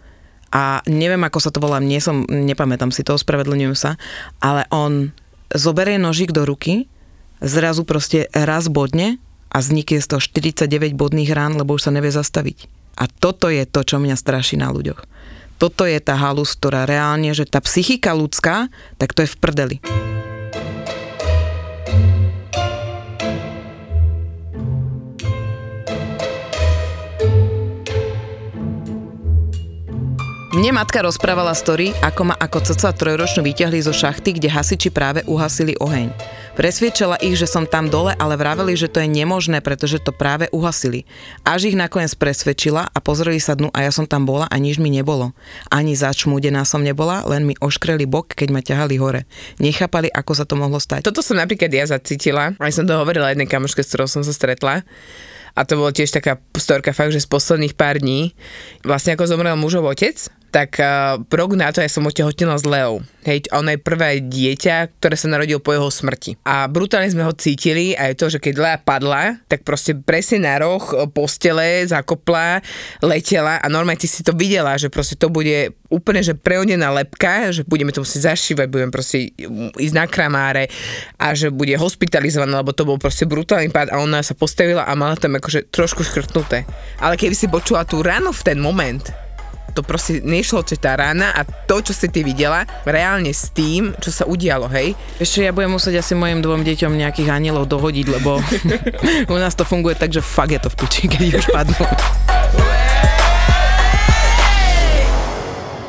a 0.55 0.87
neviem, 0.87 1.27
ako 1.27 1.43
sa 1.43 1.51
to 1.51 1.59
volá, 1.59 1.83
nie 1.83 1.99
som, 1.99 2.23
nepamätám 2.31 2.95
si 2.95 3.03
to, 3.03 3.19
ospravedlňujem 3.19 3.75
sa, 3.75 3.99
ale 4.39 4.71
on 4.71 5.11
zoberie 5.51 5.99
nožik 5.99 6.31
do 6.31 6.47
ruky, 6.47 6.87
zrazu 7.40 7.85
proste 7.85 8.31
raz 8.33 8.68
bodne 8.68 9.20
a 9.53 9.61
vznikne 9.62 10.03
z 10.03 10.07
toho 10.07 10.20
49 10.20 10.96
bodných 10.96 11.33
rán, 11.33 11.57
lebo 11.57 11.77
už 11.77 11.88
sa 11.88 11.94
nevie 11.94 12.12
zastaviť. 12.12 12.68
A 12.96 13.09
toto 13.09 13.53
je 13.53 13.64
to, 13.68 13.85
čo 13.85 14.01
mňa 14.01 14.16
straší 14.16 14.57
na 14.57 14.72
ľuďoch. 14.72 15.05
Toto 15.57 15.88
je 15.88 15.96
tá 16.01 16.16
halus, 16.20 16.53
ktorá 16.53 16.85
reálne, 16.85 17.33
že 17.33 17.49
tá 17.49 17.64
psychika 17.64 18.12
ľudská, 18.12 18.68
tak 19.01 19.16
to 19.16 19.25
je 19.25 19.33
v 19.33 19.37
prdeli. 19.40 19.77
Mne 30.57 30.72
matka 30.72 31.05
rozprávala 31.05 31.53
story, 31.53 31.92
ako 32.01 32.33
ma 32.33 32.35
ako 32.40 32.72
cca 32.72 32.88
trojročnú 32.96 33.44
vyťahli 33.44 33.77
zo 33.85 33.92
šachty, 33.92 34.40
kde 34.40 34.49
hasiči 34.49 34.88
práve 34.88 35.20
uhasili 35.29 35.77
oheň. 35.77 36.09
Presviečala 36.57 37.21
ich, 37.21 37.37
že 37.37 37.45
som 37.45 37.69
tam 37.69 37.92
dole, 37.92 38.16
ale 38.16 38.33
vraveli, 38.33 38.73
že 38.73 38.88
to 38.88 39.05
je 39.05 39.12
nemožné, 39.12 39.61
pretože 39.61 40.01
to 40.01 40.09
práve 40.09 40.49
uhasili. 40.57 41.05
Až 41.45 41.69
ich 41.69 41.77
nakoniec 41.77 42.16
presvedčila 42.16 42.88
a 42.88 42.99
pozreli 43.05 43.37
sa 43.37 43.53
dnu 43.53 43.69
a 43.77 43.85
ja 43.85 43.92
som 43.92 44.09
tam 44.09 44.25
bola 44.25 44.49
a 44.49 44.57
nič 44.57 44.81
mi 44.81 44.88
nebolo. 44.88 45.37
Ani 45.69 45.92
začmúdená 45.92 46.64
som 46.64 46.81
nebola, 46.81 47.29
len 47.29 47.45
mi 47.45 47.53
oškreli 47.61 48.09
bok, 48.09 48.33
keď 48.33 48.49
ma 48.57 48.64
ťahali 48.64 48.97
hore. 48.97 49.29
Nechápali, 49.61 50.09
ako 50.09 50.33
sa 50.33 50.49
to 50.49 50.57
mohlo 50.57 50.81
stať. 50.81 51.05
Toto 51.05 51.21
som 51.21 51.37
napríklad 51.37 51.69
ja 51.69 51.85
zacítila, 51.85 52.57
aj 52.57 52.73
som 52.73 52.88
to 52.88 52.97
hovorila 52.97 53.37
jednej 53.37 53.53
kamoške, 53.53 53.85
s 53.85 53.92
ktorou 53.92 54.09
som 54.09 54.25
sa 54.25 54.33
stretla. 54.33 54.81
A 55.57 55.61
to 55.69 55.77
bolo 55.77 55.92
tiež 55.92 56.09
taká 56.09 56.40
storka 56.57 56.97
fakt, 56.97 57.12
že 57.12 57.25
z 57.25 57.33
posledných 57.33 57.77
pár 57.77 58.01
dní, 58.01 58.33
vlastne 58.81 59.12
ako 59.12 59.29
zomrel 59.29 59.57
mužov 59.61 59.88
otec, 59.88 60.16
tak 60.51 60.79
uh, 60.79 61.21
rok 61.21 61.53
na 61.59 61.69
to 61.71 61.83
ja 61.83 61.91
som 61.91 62.07
otehotnila 62.07 62.57
s 62.57 62.65
Leou. 62.65 63.03
Hej, 63.27 63.51
a 63.51 63.59
ono 63.59 63.75
je 63.75 63.83
prvé 63.83 64.23
dieťa, 64.23 65.03
ktoré 65.03 65.19
sa 65.19 65.27
narodilo 65.27 65.59
po 65.59 65.75
jeho 65.75 65.91
smrti. 65.91 66.39
A 66.47 66.71
brutálne 66.71 67.11
sme 67.11 67.27
ho 67.27 67.35
cítili 67.35 67.91
aj 67.99 68.15
to, 68.23 68.31
že 68.31 68.39
keď 68.39 68.55
Lea 68.55 68.79
padla, 68.79 69.43
tak 69.51 69.67
proste 69.67 69.99
presne 69.99 70.47
na 70.47 70.63
roh 70.63 70.79
e, 70.95 71.11
postele 71.11 71.83
zakopla, 71.91 72.63
letela 73.03 73.59
a 73.59 73.67
normálne 73.67 73.99
ty 73.99 74.07
si 74.07 74.23
to 74.23 74.31
videla, 74.31 74.79
že 74.79 74.87
proste 74.87 75.19
to 75.19 75.27
bude 75.27 75.75
úplne, 75.91 76.23
že 76.23 76.39
preodená 76.39 76.95
lepka, 76.95 77.51
že 77.51 77.67
budeme 77.67 77.91
to 77.91 78.07
musieť 78.07 78.31
zašívať, 78.31 78.67
budeme 78.71 78.95
proste 78.95 79.35
ísť 79.75 79.95
na 79.99 80.07
kramáre 80.07 80.71
a 81.19 81.35
že 81.35 81.51
bude 81.51 81.75
hospitalizovaná, 81.75 82.63
lebo 82.63 82.71
to 82.71 82.87
bol 82.87 82.95
proste 82.95 83.27
brutálny 83.27 83.75
pád 83.75 83.91
a 83.91 83.99
ona 83.99 84.23
sa 84.23 84.39
postavila 84.39 84.87
a 84.87 84.95
mala 84.95 85.19
tam 85.19 85.35
akože 85.35 85.67
trošku 85.75 86.07
škrtnuté. 86.07 86.63
Ale 87.03 87.19
keby 87.19 87.35
si 87.35 87.51
počula 87.51 87.83
tú 87.83 88.07
ráno 88.07 88.31
v 88.31 88.43
ten 88.47 88.59
moment, 88.63 89.26
to 89.74 89.81
proste 89.83 90.22
nešlo, 90.22 90.62
že 90.62 90.79
tá 90.79 90.94
rána 90.94 91.33
a 91.35 91.42
to, 91.42 91.83
čo 91.83 91.92
si 91.96 92.07
ty 92.11 92.22
videla, 92.22 92.66
reálne 92.87 93.33
s 93.33 93.50
tým, 93.50 93.94
čo 93.98 94.11
sa 94.14 94.29
udialo, 94.29 94.70
hej? 94.70 94.94
Ešte 95.18 95.42
ja 95.42 95.55
budem 95.55 95.74
musieť 95.74 96.00
asi 96.02 96.12
mojim 96.14 96.44
dvom 96.44 96.62
deťom 96.62 96.92
nejakých 96.94 97.33
anielov 97.33 97.66
dohodiť, 97.66 98.07
lebo 98.09 98.38
u 99.35 99.37
nás 99.38 99.57
to 99.57 99.66
funguje 99.66 99.98
tak, 99.98 100.12
že 100.12 100.24
fakt 100.24 100.55
je 100.55 100.61
to 100.62 100.70
v 100.70 100.76
piči, 100.85 101.02
keď 101.11 101.20
už 101.40 101.46
padnú. 101.50 101.85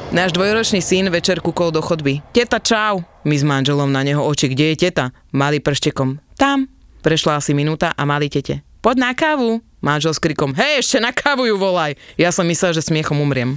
Náš 0.08 0.32
dvojročný 0.32 0.80
syn 0.80 1.12
večer 1.12 1.44
kúkol 1.44 1.76
do 1.76 1.84
chodby. 1.84 2.24
Teta, 2.32 2.64
čau! 2.64 3.04
My 3.28 3.36
s 3.36 3.44
manželom 3.44 3.92
na 3.92 4.08
neho 4.08 4.24
oči. 4.24 4.48
Kde 4.48 4.72
je 4.72 4.88
teta? 4.88 5.12
Malý 5.36 5.60
prštekom. 5.60 6.24
Tam. 6.40 6.72
Prešla 7.04 7.44
asi 7.44 7.52
minúta 7.52 7.92
a 7.92 8.02
mali 8.08 8.32
tete. 8.32 8.64
Poď 8.80 8.96
na 9.04 9.12
kávu. 9.12 9.67
Manžel 9.78 10.10
s 10.10 10.18
krikom. 10.18 10.58
Hej, 10.58 10.82
ešte 10.82 10.98
na 10.98 11.14
kávu 11.14 11.46
ju 11.46 11.54
volaj. 11.54 11.94
Ja 12.18 12.34
som 12.34 12.50
myslel, 12.50 12.74
že 12.74 12.82
smiechom 12.82 13.22
umriem. 13.22 13.54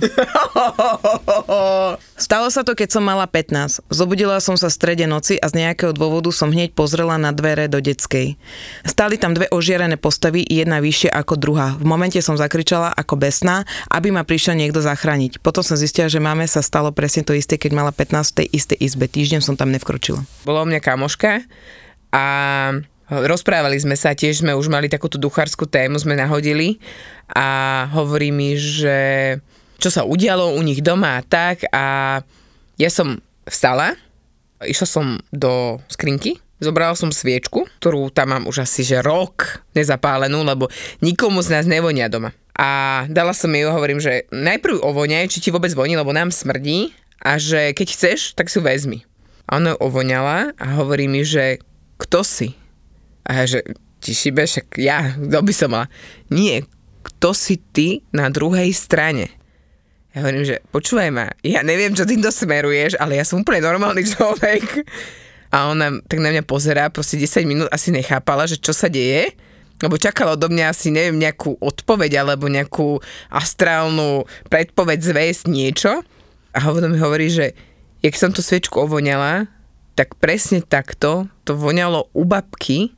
Stalo 2.20 2.52
sa 2.52 2.60
to, 2.60 2.76
keď 2.76 2.92
som 2.92 3.00
mala 3.00 3.24
15. 3.24 3.88
Zobudila 3.88 4.36
som 4.44 4.52
sa 4.60 4.68
v 4.68 4.76
strede 4.76 5.08
noci 5.08 5.40
a 5.40 5.48
z 5.48 5.64
nejakého 5.64 5.96
dôvodu 5.96 6.28
som 6.28 6.52
hneď 6.52 6.76
pozrela 6.76 7.16
na 7.16 7.32
dvere 7.32 7.72
do 7.72 7.80
detskej. 7.80 8.36
Stali 8.84 9.16
tam 9.16 9.32
dve 9.32 9.48
ožiarené 9.48 9.96
postavy, 9.96 10.44
jedna 10.44 10.84
vyššie 10.84 11.08
ako 11.08 11.40
druhá. 11.40 11.80
V 11.80 11.88
momente 11.88 12.20
som 12.20 12.36
zakričala 12.36 12.92
ako 12.92 13.16
besná, 13.16 13.64
aby 13.88 14.12
ma 14.12 14.20
prišiel 14.20 14.60
niekto 14.60 14.84
zachrániť. 14.84 15.40
Potom 15.40 15.64
som 15.64 15.80
zistila, 15.80 16.12
že 16.12 16.20
máme 16.20 16.44
sa 16.44 16.60
stalo 16.60 16.92
presne 16.92 17.24
to 17.24 17.32
isté, 17.32 17.56
keď 17.56 17.72
mala 17.72 17.96
15 17.96 18.36
v 18.36 18.36
tej 18.44 18.46
istej 18.52 18.76
izbe. 18.76 19.08
Týždeň 19.08 19.40
som 19.40 19.56
tam 19.56 19.72
nevkročila. 19.72 20.20
Bola 20.44 20.60
u 20.60 20.68
mňa 20.68 20.84
kamoška 20.84 21.48
a 22.12 22.24
rozprávali 23.10 23.76
sme 23.82 23.98
sa, 23.98 24.14
tiež 24.14 24.46
sme 24.46 24.54
už 24.54 24.70
mali 24.70 24.86
takúto 24.86 25.18
duchárskú 25.18 25.66
tému, 25.66 25.98
sme 25.98 26.14
nahodili 26.14 26.78
a 27.26 27.84
hovorí 27.90 28.30
mi, 28.30 28.54
že 28.54 29.38
čo 29.82 29.90
sa 29.90 30.06
udialo 30.06 30.54
u 30.54 30.60
nich 30.62 30.78
doma 30.80 31.18
a 31.18 31.26
tak 31.26 31.66
a 31.74 32.18
ja 32.78 32.90
som 32.90 33.18
vstala, 33.50 33.98
išla 34.62 34.86
som 34.86 35.06
do 35.34 35.82
skrinky, 35.90 36.38
zobrala 36.62 36.94
som 36.94 37.10
sviečku, 37.10 37.66
ktorú 37.82 38.12
tam 38.14 38.36
mám 38.36 38.44
už 38.46 38.62
asi 38.62 38.86
že 38.86 39.02
rok 39.02 39.64
nezapálenú, 39.74 40.46
lebo 40.46 40.70
nikomu 41.02 41.42
z 41.42 41.58
nás 41.58 41.64
nevonia 41.66 42.06
doma. 42.06 42.36
A 42.60 43.02
dala 43.08 43.32
som 43.32 43.48
jej, 43.48 43.64
hovorím, 43.64 44.04
že 44.04 44.28
najprv 44.28 44.84
ovoňaj, 44.84 45.32
či 45.32 45.40
ti 45.40 45.48
vôbec 45.48 45.72
voní, 45.72 45.96
lebo 45.96 46.12
nám 46.12 46.28
smrdí 46.28 46.92
a 47.24 47.40
že 47.40 47.72
keď 47.72 47.88
chceš, 47.88 48.18
tak 48.36 48.52
si 48.52 48.60
ju 48.60 48.62
vezmi. 48.64 49.08
A 49.48 49.56
ona 49.56 49.72
ju 49.74 49.78
ovoňala 49.80 50.52
a 50.60 50.66
hovorí 50.76 51.08
mi, 51.08 51.24
že 51.24 51.58
kto 51.96 52.20
si? 52.20 52.52
A 53.26 53.44
že 53.44 53.62
ti 54.00 54.16
šibe, 54.16 54.48
však 54.48 54.80
ja, 54.80 55.14
kto 55.16 55.38
by 55.44 55.52
som 55.52 55.70
mala? 55.76 55.86
Nie, 56.32 56.64
kto 57.04 57.36
si 57.36 57.60
ty 57.60 58.00
na 58.10 58.32
druhej 58.32 58.72
strane? 58.72 59.28
Ja 60.10 60.26
hovorím, 60.26 60.42
že 60.42 60.58
počúvaj 60.74 61.10
ma, 61.14 61.30
ja 61.46 61.62
neviem, 61.62 61.94
čo 61.94 62.02
týmto 62.02 62.34
smeruješ, 62.34 62.98
ale 62.98 63.20
ja 63.20 63.24
som 63.24 63.46
úplne 63.46 63.62
normálny 63.62 64.02
človek. 64.10 64.82
A 65.50 65.70
ona 65.70 66.02
tak 66.06 66.18
na 66.18 66.34
mňa 66.34 66.42
pozerá, 66.46 66.90
proste 66.90 67.18
10 67.18 67.46
minút 67.46 67.68
asi 67.70 67.94
nechápala, 67.94 68.46
že 68.46 68.58
čo 68.58 68.74
sa 68.74 68.86
deje, 68.90 69.34
lebo 69.80 69.96
čakala 69.96 70.36
odo 70.36 70.50
mňa 70.50 70.66
asi, 70.70 70.92
neviem, 70.92 71.16
nejakú 71.16 71.56
odpoveď 71.58 72.22
alebo 72.22 72.46
nejakú 72.50 73.00
astrálnu 73.32 74.28
predpoveď, 74.52 74.98
zväzť, 75.00 75.44
niečo. 75.48 75.92
A 76.52 76.58
hovorí 76.66 76.86
mi 76.90 76.98
hovorí, 76.98 77.26
že 77.30 77.54
jak 78.04 78.14
som 78.18 78.30
tú 78.30 78.44
sviečku 78.44 78.82
ovoňala, 78.82 79.48
tak 79.96 80.18
presne 80.20 80.60
takto 80.60 81.30
to 81.46 81.56
voňalo 81.56 82.12
u 82.12 82.22
babky, 82.26 82.92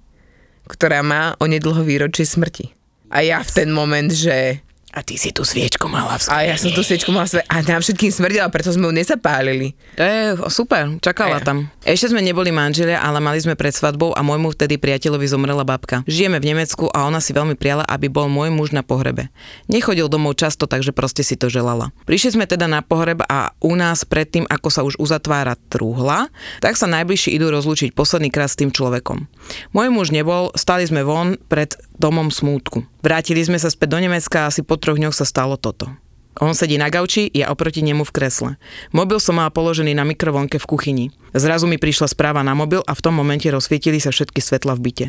ktorá 0.67 1.03
má 1.03 1.35
onedlho 1.39 1.83
výročie 1.83 2.27
smrti. 2.27 2.73
A 3.13 3.21
ja 3.21 3.45
v 3.45 3.51
ten 3.53 3.69
moment, 3.69 4.09
že 4.09 4.65
A 4.93 5.01
ty 5.01 5.17
si 5.17 5.33
tú 5.33 5.41
sviečku 5.41 5.89
mala 5.89 6.21
v 6.21 6.29
a 6.29 6.37
ja 6.45 6.57
som 6.61 6.69
tú 6.69 6.85
sviečku 6.85 7.09
mala 7.11 7.25
sve- 7.25 7.41
a 7.49 7.65
nám 7.65 7.81
všetkým 7.81 8.13
smrdela, 8.13 8.53
preto 8.53 8.69
sme 8.69 8.89
ju 8.89 8.95
nezapálili. 8.95 9.73
To 9.97 10.05
je 10.05 10.21
super, 10.53 11.01
čakala 11.01 11.41
Ja. 11.41 11.49
tam. 11.49 11.73
Ešte 11.81 12.13
sme 12.13 12.21
neboli 12.21 12.53
manželia, 12.53 13.01
ale 13.01 13.17
mali 13.17 13.41
sme 13.41 13.57
pred 13.57 13.73
svadbou 13.73 14.13
a 14.13 14.21
môjmu 14.21 14.53
vtedy 14.53 14.77
priateľovi 14.77 15.25
zomrela 15.25 15.65
babka. 15.65 16.05
Žijeme 16.05 16.39
v 16.39 16.53
Nemecku 16.53 16.93
a 16.93 17.09
ona 17.09 17.25
si 17.25 17.33
veľmi 17.33 17.57
priala, 17.57 17.89
aby 17.89 18.13
bol 18.13 18.29
môj 18.29 18.53
muž 18.53 18.77
na 18.77 18.85
pohrebe. 18.85 19.33
Nechodil 19.67 20.13
domov 20.13 20.37
často, 20.37 20.69
takže 20.69 20.93
proste 20.93 21.25
si 21.25 21.41
to 21.41 21.49
želala. 21.49 21.89
Prišli 22.05 22.37
sme 22.37 22.45
teda 22.45 22.69
na 22.69 22.85
pohreb 22.85 23.25
a 23.27 23.57
u 23.65 23.73
nás 23.73 24.05
predtým, 24.05 24.45
ako 24.45 24.69
sa 24.69 24.85
už 24.85 25.01
uzatvára 25.01 25.57
trúhla, 25.73 26.29
tak 26.61 26.77
sa 26.77 26.85
najbližší 26.85 27.33
idú 27.33 27.49
rozlúčiť 27.49 27.97
posledný 27.97 28.29
krát 28.29 28.53
s 28.53 28.61
tým 28.61 28.69
človekom. 28.69 29.25
Môj 29.73 29.89
muž 29.89 30.13
nebol, 30.13 30.53
stali 30.53 30.85
sme 30.85 31.01
von 31.01 31.41
pred 31.49 31.73
domom 32.03 32.35
smútku. 32.35 32.83
Vrátili 32.99 33.47
sme 33.47 33.63
sa 33.63 33.71
späť 33.71 33.95
do 33.95 34.03
Nemecka 34.03 34.43
a 34.43 34.51
asi 34.51 34.67
po 34.67 34.75
troch 34.75 34.99
dňoch 34.99 35.15
sa 35.15 35.23
stalo 35.23 35.55
toto. 35.55 35.87
On 36.43 36.57
sedí 36.57 36.81
na 36.81 36.89
gauči, 36.91 37.29
ja 37.31 37.53
oproti 37.53 37.85
nemu 37.85 38.03
v 38.09 38.15
kresle. 38.15 38.51
Mobil 38.91 39.21
som 39.23 39.39
mal 39.39 39.53
položený 39.53 39.95
na 39.95 40.03
mikrovlnke 40.03 40.57
v 40.59 40.67
kuchyni. 40.67 41.07
Zrazu 41.37 41.69
mi 41.69 41.77
prišla 41.77 42.09
správa 42.11 42.41
na 42.41 42.57
mobil 42.57 42.81
a 42.83 42.97
v 42.97 43.05
tom 43.05 43.15
momente 43.15 43.47
rozsvietili 43.53 44.01
sa 44.01 44.11
všetky 44.11 44.41
svetla 44.41 44.73
v 44.75 44.81
byte. 44.81 45.07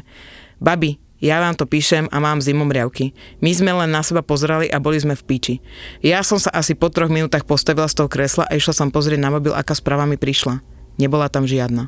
Babi, 0.60 1.00
ja 1.24 1.40
vám 1.40 1.56
to 1.56 1.64
píšem 1.64 2.12
a 2.12 2.20
mám 2.20 2.44
zimomriavky. 2.44 3.16
My 3.40 3.56
sme 3.56 3.72
len 3.72 3.96
na 3.96 4.04
seba 4.04 4.20
pozerali 4.20 4.68
a 4.68 4.84
boli 4.84 5.00
sme 5.00 5.16
v 5.16 5.24
píči. 5.24 5.56
Ja 6.04 6.20
som 6.28 6.36
sa 6.36 6.52
asi 6.52 6.76
po 6.76 6.92
troch 6.92 7.08
minútach 7.08 7.48
postavila 7.48 7.88
z 7.88 8.04
toho 8.04 8.12
kresla 8.12 8.44
a 8.44 8.60
išla 8.60 8.76
som 8.76 8.92
pozrieť 8.92 9.24
na 9.24 9.32
mobil, 9.32 9.56
aká 9.56 9.72
správa 9.72 10.04
mi 10.04 10.20
prišla. 10.20 10.60
Nebola 11.00 11.32
tam 11.32 11.48
žiadna. 11.48 11.88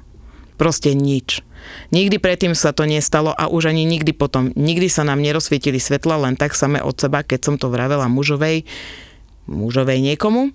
Proste 0.55 0.95
nič. 0.95 1.43
Nikdy 1.93 2.17
predtým 2.17 2.53
sa 2.57 2.73
to 2.73 2.83
nestalo 2.83 3.31
a 3.33 3.47
už 3.49 3.71
ani 3.71 3.85
nikdy 3.85 4.11
potom. 4.11 4.51
Nikdy 4.53 4.87
sa 4.89 5.05
nám 5.05 5.21
nerozsvietili 5.21 5.77
svetla 5.77 6.17
len 6.17 6.33
tak 6.35 6.57
samé 6.57 6.81
od 6.81 6.97
seba, 6.97 7.21
keď 7.21 7.39
som 7.51 7.55
to 7.55 7.69
vravela 7.69 8.09
mužovej, 8.09 8.65
mužovej 9.45 9.99
niekomu. 10.01 10.53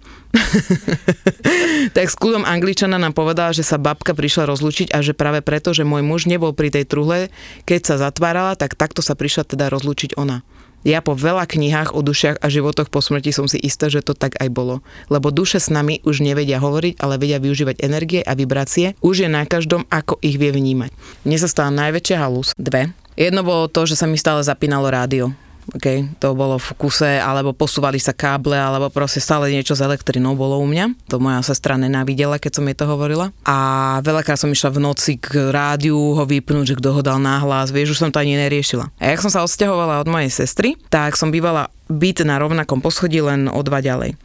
tak 1.97 2.07
s 2.11 2.19
kľudom 2.19 2.43
angličana 2.43 2.99
nám 2.99 3.15
povedala, 3.15 3.55
že 3.55 3.63
sa 3.63 3.79
babka 3.79 4.15
prišla 4.15 4.51
rozlučiť 4.51 4.91
a 4.91 5.03
že 5.03 5.15
práve 5.15 5.43
preto, 5.43 5.71
že 5.71 5.87
môj 5.87 6.03
muž 6.03 6.27
nebol 6.27 6.55
pri 6.55 6.75
tej 6.75 6.85
truhle, 6.87 7.31
keď 7.67 7.81
sa 7.87 7.95
zatvárala, 7.99 8.59
tak 8.59 8.75
takto 8.75 9.03
sa 9.03 9.15
prišla 9.15 9.47
teda 9.47 9.71
rozlučiť 9.71 10.19
ona. 10.19 10.43
Ja 10.81 11.05
po 11.05 11.13
veľa 11.13 11.45
knihách 11.45 11.93
o 11.93 12.01
dušiach 12.01 12.41
a 12.41 12.47
životoch 12.49 12.89
po 12.89 13.05
smrti 13.05 13.37
som 13.37 13.45
si 13.45 13.61
istá, 13.61 13.93
že 13.93 14.01
to 14.01 14.17
tak 14.17 14.41
aj 14.41 14.49
bolo. 14.49 14.81
Lebo 15.13 15.29
duše 15.29 15.61
s 15.61 15.69
nami 15.69 16.01
už 16.09 16.25
nevedia 16.25 16.57
hovoriť, 16.57 16.97
ale 17.05 17.21
vedia 17.21 17.37
využívať 17.37 17.85
energie 17.85 18.25
a 18.25 18.33
vibrácie. 18.33 18.97
Už 19.05 19.25
je 19.25 19.29
na 19.29 19.45
každom, 19.45 19.85
ako 19.93 20.17
ich 20.25 20.41
vie 20.41 20.49
vnímať. 20.49 20.89
Mne 21.29 21.37
sa 21.37 21.53
stala 21.53 21.69
najväčšia 21.77 22.17
halus. 22.17 22.57
Dve. 22.57 22.97
Jedno 23.21 23.45
bolo 23.45 23.69
to, 23.69 23.85
že 23.85 24.01
sa 24.01 24.09
mi 24.09 24.17
stále 24.17 24.41
zapínalo 24.41 24.89
rádio. 24.89 25.37
Okay, 25.71 26.11
to 26.19 26.35
bolo 26.35 26.59
v 26.59 26.71
kuse, 26.75 27.21
alebo 27.21 27.55
posúvali 27.55 28.01
sa 28.03 28.11
káble, 28.11 28.59
alebo 28.59 28.91
proste 28.91 29.23
stále 29.23 29.53
niečo 29.55 29.79
s 29.79 29.85
elektrinou 29.85 30.35
bolo 30.35 30.59
u 30.59 30.67
mňa. 30.67 31.07
To 31.13 31.23
moja 31.23 31.45
sestra 31.47 31.79
nenávidela, 31.79 32.43
keď 32.43 32.53
som 32.59 32.67
jej 32.67 32.75
to 32.75 32.89
hovorila. 32.91 33.31
A 33.47 33.57
veľakrát 34.03 34.41
som 34.41 34.51
išla 34.51 34.75
v 34.75 34.83
noci 34.83 35.21
k 35.21 35.53
rádiu 35.55 35.95
ho 35.95 36.25
vypnúť, 36.27 36.75
že 36.75 36.79
kto 36.81 36.91
ho 36.97 37.01
dal 37.05 37.23
náhlas, 37.23 37.71
vieš, 37.71 37.95
už 37.95 38.01
som 38.03 38.11
to 38.11 38.19
ani 38.19 38.35
neriešila. 38.35 38.91
A 38.99 39.05
jak 39.15 39.23
som 39.23 39.31
sa 39.31 39.47
odsťahovala 39.47 40.03
od 40.03 40.09
mojej 40.11 40.33
sestry, 40.33 40.75
tak 40.91 41.15
som 41.15 41.31
bývala 41.31 41.71
byt 41.87 42.27
na 42.27 42.43
rovnakom 42.43 42.83
poschodí, 42.83 43.23
len 43.23 43.47
o 43.47 43.61
dva 43.63 43.79
ďalej. 43.79 44.19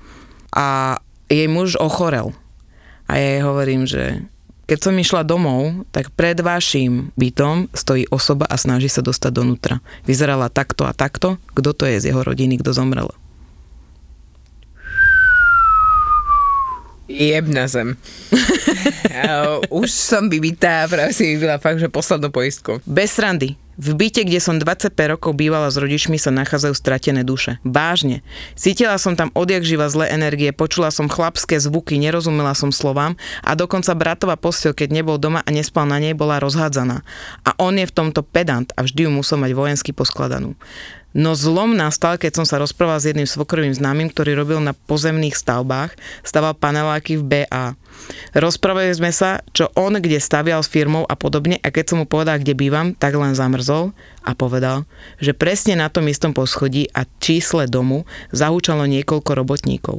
A 0.56 0.98
jej 1.30 1.46
muž 1.46 1.78
ochorel. 1.78 2.34
A 3.06 3.22
ja 3.22 3.28
jej 3.38 3.44
hovorím, 3.46 3.86
že 3.86 4.26
keď 4.66 4.78
som 4.82 4.98
išla 4.98 5.22
domov, 5.22 5.86
tak 5.94 6.10
pred 6.18 6.42
vašim 6.42 7.14
bytom 7.14 7.70
stojí 7.70 8.10
osoba 8.10 8.50
a 8.50 8.58
snaží 8.58 8.90
sa 8.90 9.06
dostať 9.06 9.32
donútra. 9.32 9.78
Vyzerala 10.10 10.50
takto 10.50 10.90
a 10.90 10.94
takto. 10.94 11.38
Kto 11.54 11.78
to 11.78 11.86
je 11.86 12.02
z 12.02 12.06
jeho 12.10 12.26
rodiny, 12.26 12.58
kto 12.58 12.74
zomrel? 12.74 13.14
Jeb 17.06 17.46
na 17.46 17.70
zem. 17.70 17.94
Už 19.70 19.94
som 19.94 20.26
vybitá, 20.26 20.90
práve 20.90 21.14
si 21.14 21.38
vybila 21.38 21.62
fakt, 21.62 21.78
že 21.78 21.86
poslednú 21.86 22.34
poistku. 22.34 22.82
Bez 22.90 23.14
srandy. 23.14 23.54
V 23.76 23.92
byte, 23.92 24.24
kde 24.24 24.40
som 24.40 24.56
25 24.56 24.96
rokov 25.12 25.36
bývala 25.36 25.68
s 25.68 25.76
rodičmi, 25.76 26.16
sa 26.16 26.32
nachádzajú 26.32 26.72
stratené 26.72 27.28
duše. 27.28 27.60
Vážne. 27.68 28.24
Cítila 28.56 28.96
som 28.96 29.20
tam 29.20 29.36
odjak 29.36 29.68
živa 29.68 29.92
zlé 29.92 30.16
energie, 30.16 30.56
počula 30.56 30.96
som 30.96 31.12
chlapské 31.12 31.60
zvuky, 31.60 32.00
nerozumela 32.00 32.56
som 32.56 32.72
slovám 32.72 33.20
a 33.44 33.52
dokonca 33.52 33.92
bratová 33.92 34.40
postel, 34.40 34.72
keď 34.72 34.96
nebol 34.96 35.20
doma 35.20 35.44
a 35.44 35.50
nespal 35.52 35.84
na 35.84 36.00
nej, 36.00 36.16
bola 36.16 36.40
rozhádzaná. 36.40 37.04
A 37.44 37.52
on 37.60 37.76
je 37.76 37.84
v 37.84 37.96
tomto 37.96 38.24
pedant 38.24 38.72
a 38.80 38.88
vždy 38.88 39.08
ju 39.08 39.12
musel 39.12 39.44
mať 39.44 39.52
vojensky 39.52 39.92
poskladanú. 39.92 40.56
No 41.16 41.32
zlom 41.32 41.80
nastal, 41.80 42.20
keď 42.20 42.44
som 42.44 42.46
sa 42.48 42.60
rozprával 42.60 43.00
s 43.00 43.08
jedným 43.08 43.24
svokrovým 43.24 43.72
známym, 43.72 44.12
ktorý 44.12 44.36
robil 44.36 44.60
na 44.60 44.76
pozemných 44.76 45.40
stavbách, 45.40 45.96
staval 46.28 46.60
paneláky 46.60 47.16
v 47.16 47.24
BA. 47.24 47.80
Rozprávali 48.36 48.92
sme 48.92 49.16
sa, 49.16 49.40
čo 49.56 49.72
on 49.80 49.96
kde 49.96 50.20
stavial 50.20 50.60
s 50.60 50.72
firmou 50.72 51.08
a 51.08 51.16
podobne 51.16 51.60
a 51.64 51.68
keď 51.72 51.86
som 51.94 51.98
mu 52.04 52.06
povedal, 52.06 52.40
kde 52.44 52.52
bývam, 52.52 52.92
tak 52.92 53.16
len 53.16 53.32
zamrzol 53.32 53.96
a 54.28 54.36
povedal, 54.36 54.84
že 55.24 55.32
presne 55.32 55.80
na 55.80 55.88
tom 55.88 56.06
istom 56.12 56.36
poschodí 56.36 56.92
a 56.92 57.08
čísle 57.24 57.70
domu 57.72 58.04
zahúčalo 58.36 58.84
niekoľko 58.86 59.32
robotníkov. 59.32 59.98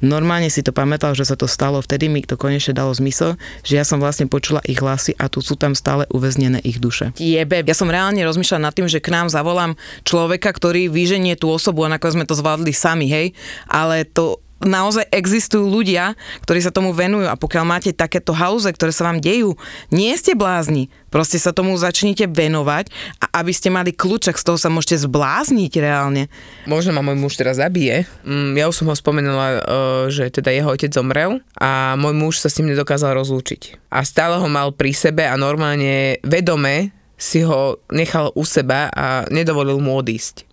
Normálne 0.00 0.48
si 0.48 0.64
to 0.64 0.72
pamätal, 0.72 1.12
že 1.12 1.28
sa 1.28 1.36
to 1.36 1.44
stalo, 1.44 1.84
vtedy 1.84 2.08
mi 2.08 2.24
to 2.24 2.40
konečne 2.40 2.72
dalo 2.72 2.88
zmysel, 2.96 3.36
že 3.60 3.76
ja 3.76 3.84
som 3.84 4.00
vlastne 4.00 4.24
počula 4.32 4.64
ich 4.64 4.80
hlasy 4.80 5.12
a 5.20 5.28
tu 5.28 5.44
sú 5.44 5.60
tam 5.60 5.76
stále 5.76 6.08
uväznené 6.08 6.64
ich 6.64 6.80
duše. 6.80 7.12
Jebe. 7.20 7.60
Ja 7.60 7.76
som 7.76 7.92
reálne 7.92 8.24
rozmýšľala 8.24 8.72
nad 8.72 8.74
tým, 8.74 8.88
že 8.88 9.04
k 9.04 9.12
nám 9.12 9.28
zavolám 9.28 9.76
človeka, 10.08 10.56
ktorý 10.56 10.88
vyženie 10.88 11.36
tú 11.36 11.52
osobu 11.52 11.84
a 11.84 11.92
nakoniec 11.92 12.16
sme 12.16 12.26
to 12.28 12.34
zvládli 12.34 12.72
sami, 12.72 13.06
hej, 13.12 13.26
ale 13.68 14.08
to 14.08 14.40
naozaj 14.60 15.08
existujú 15.08 15.64
ľudia, 15.64 16.14
ktorí 16.44 16.60
sa 16.60 16.72
tomu 16.72 16.92
venujú 16.92 17.26
a 17.28 17.36
pokiaľ 17.36 17.64
máte 17.64 17.90
takéto 17.96 18.36
hauze, 18.36 18.68
ktoré 18.68 18.92
sa 18.92 19.08
vám 19.08 19.18
dejú, 19.20 19.56
nie 19.88 20.12
ste 20.16 20.36
blázni. 20.36 20.92
Proste 21.10 21.42
sa 21.42 21.50
tomu 21.50 21.74
začnite 21.74 22.30
venovať 22.30 22.92
a 23.18 23.42
aby 23.42 23.50
ste 23.50 23.72
mali 23.72 23.90
kľúčak, 23.90 24.38
z 24.38 24.46
toho 24.46 24.58
sa 24.60 24.70
môžete 24.70 25.10
zblázniť 25.10 25.72
reálne. 25.82 26.30
Možno 26.70 26.94
ma 26.94 27.02
môj 27.02 27.18
muž 27.18 27.34
teraz 27.34 27.58
zabije. 27.58 28.06
Mm, 28.22 28.54
ja 28.54 28.70
už 28.70 28.78
som 28.78 28.86
ho 28.86 28.94
spomenula, 28.94 29.46
uh, 29.50 29.60
že 30.06 30.30
teda 30.30 30.54
jeho 30.54 30.70
otec 30.70 30.94
zomrel 30.94 31.42
a 31.58 31.98
môj 31.98 32.14
muž 32.14 32.38
sa 32.38 32.46
s 32.46 32.62
ním 32.62 32.76
nedokázal 32.76 33.18
rozlúčiť. 33.18 33.90
A 33.90 34.06
stále 34.06 34.38
ho 34.38 34.46
mal 34.46 34.70
pri 34.70 34.94
sebe 34.94 35.26
a 35.26 35.34
normálne 35.34 36.22
vedome 36.22 36.94
si 37.20 37.42
ho 37.44 37.82
nechal 37.92 38.32
u 38.32 38.46
seba 38.46 38.88
a 38.94 39.26
nedovolil 39.28 39.82
mu 39.82 39.98
odísť. 39.98 40.48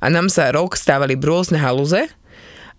A 0.00 0.08
nám 0.08 0.32
sa 0.32 0.48
rok 0.48 0.80
stávali 0.80 1.12
rôzne 1.20 1.60
halúze, 1.60 2.08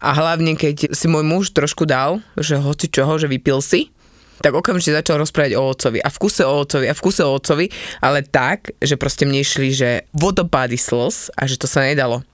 a 0.02 0.10
hlavne, 0.18 0.58
keď 0.58 0.98
si 0.98 1.06
môj 1.06 1.22
muž 1.22 1.54
trošku 1.54 1.86
dal, 1.86 2.26
že 2.34 2.58
hoci 2.58 2.90
čoho, 2.90 3.22
že 3.22 3.30
vypil 3.30 3.62
si, 3.62 3.94
tak 4.42 4.58
okamžite 4.58 4.98
začal 4.98 5.22
rozprávať 5.22 5.54
o 5.54 5.70
otcovi 5.70 6.02
a 6.02 6.10
v 6.10 6.18
kuse 6.18 6.42
o 6.42 6.66
otcovi 6.66 6.90
a 6.90 6.98
v 6.98 7.04
kuse 7.06 7.22
o 7.22 7.38
otcovi, 7.38 7.70
ale 8.02 8.26
tak, 8.26 8.74
že 8.82 8.98
proste 8.98 9.30
mne 9.30 9.46
išli, 9.46 9.70
že 9.70 10.10
vodopády 10.18 10.82
slz 10.82 11.30
a 11.38 11.46
že 11.46 11.62
to 11.62 11.70
sa 11.70 11.86
nedalo. 11.86 12.26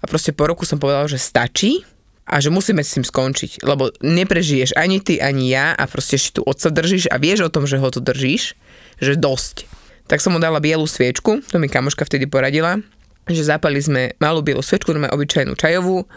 A 0.00 0.04
proste 0.08 0.32
po 0.32 0.48
roku 0.48 0.64
som 0.64 0.80
povedal, 0.80 1.06
že 1.12 1.20
stačí 1.20 1.84
a 2.24 2.40
že 2.40 2.48
musíme 2.48 2.80
s 2.80 2.96
tým 2.96 3.04
skončiť, 3.04 3.60
lebo 3.68 3.92
neprežiješ 4.00 4.72
ani 4.80 5.04
ty, 5.04 5.20
ani 5.20 5.52
ja 5.52 5.76
a 5.76 5.84
proste 5.84 6.16
ešte 6.16 6.40
tu 6.40 6.48
otca 6.48 6.72
držíš 6.72 7.12
a 7.12 7.20
vieš 7.20 7.44
o 7.44 7.52
tom, 7.52 7.68
že 7.68 7.76
ho 7.76 7.88
tu 7.92 8.00
držíš, 8.00 8.56
že 8.96 9.20
dosť. 9.20 9.68
Tak 10.08 10.24
som 10.24 10.32
mu 10.32 10.40
dala 10.40 10.58
bielu 10.58 10.88
sviečku, 10.88 11.44
to 11.44 11.56
mi 11.60 11.68
kamoška 11.68 12.08
vtedy 12.08 12.24
poradila, 12.24 12.80
že 13.28 13.44
zapali 13.44 13.78
sme 13.78 14.16
malú 14.18 14.40
bielu 14.40 14.64
sviečku, 14.64 14.90
máme 14.96 15.12
obyčajnú 15.12 15.54
čajovú, 15.54 16.08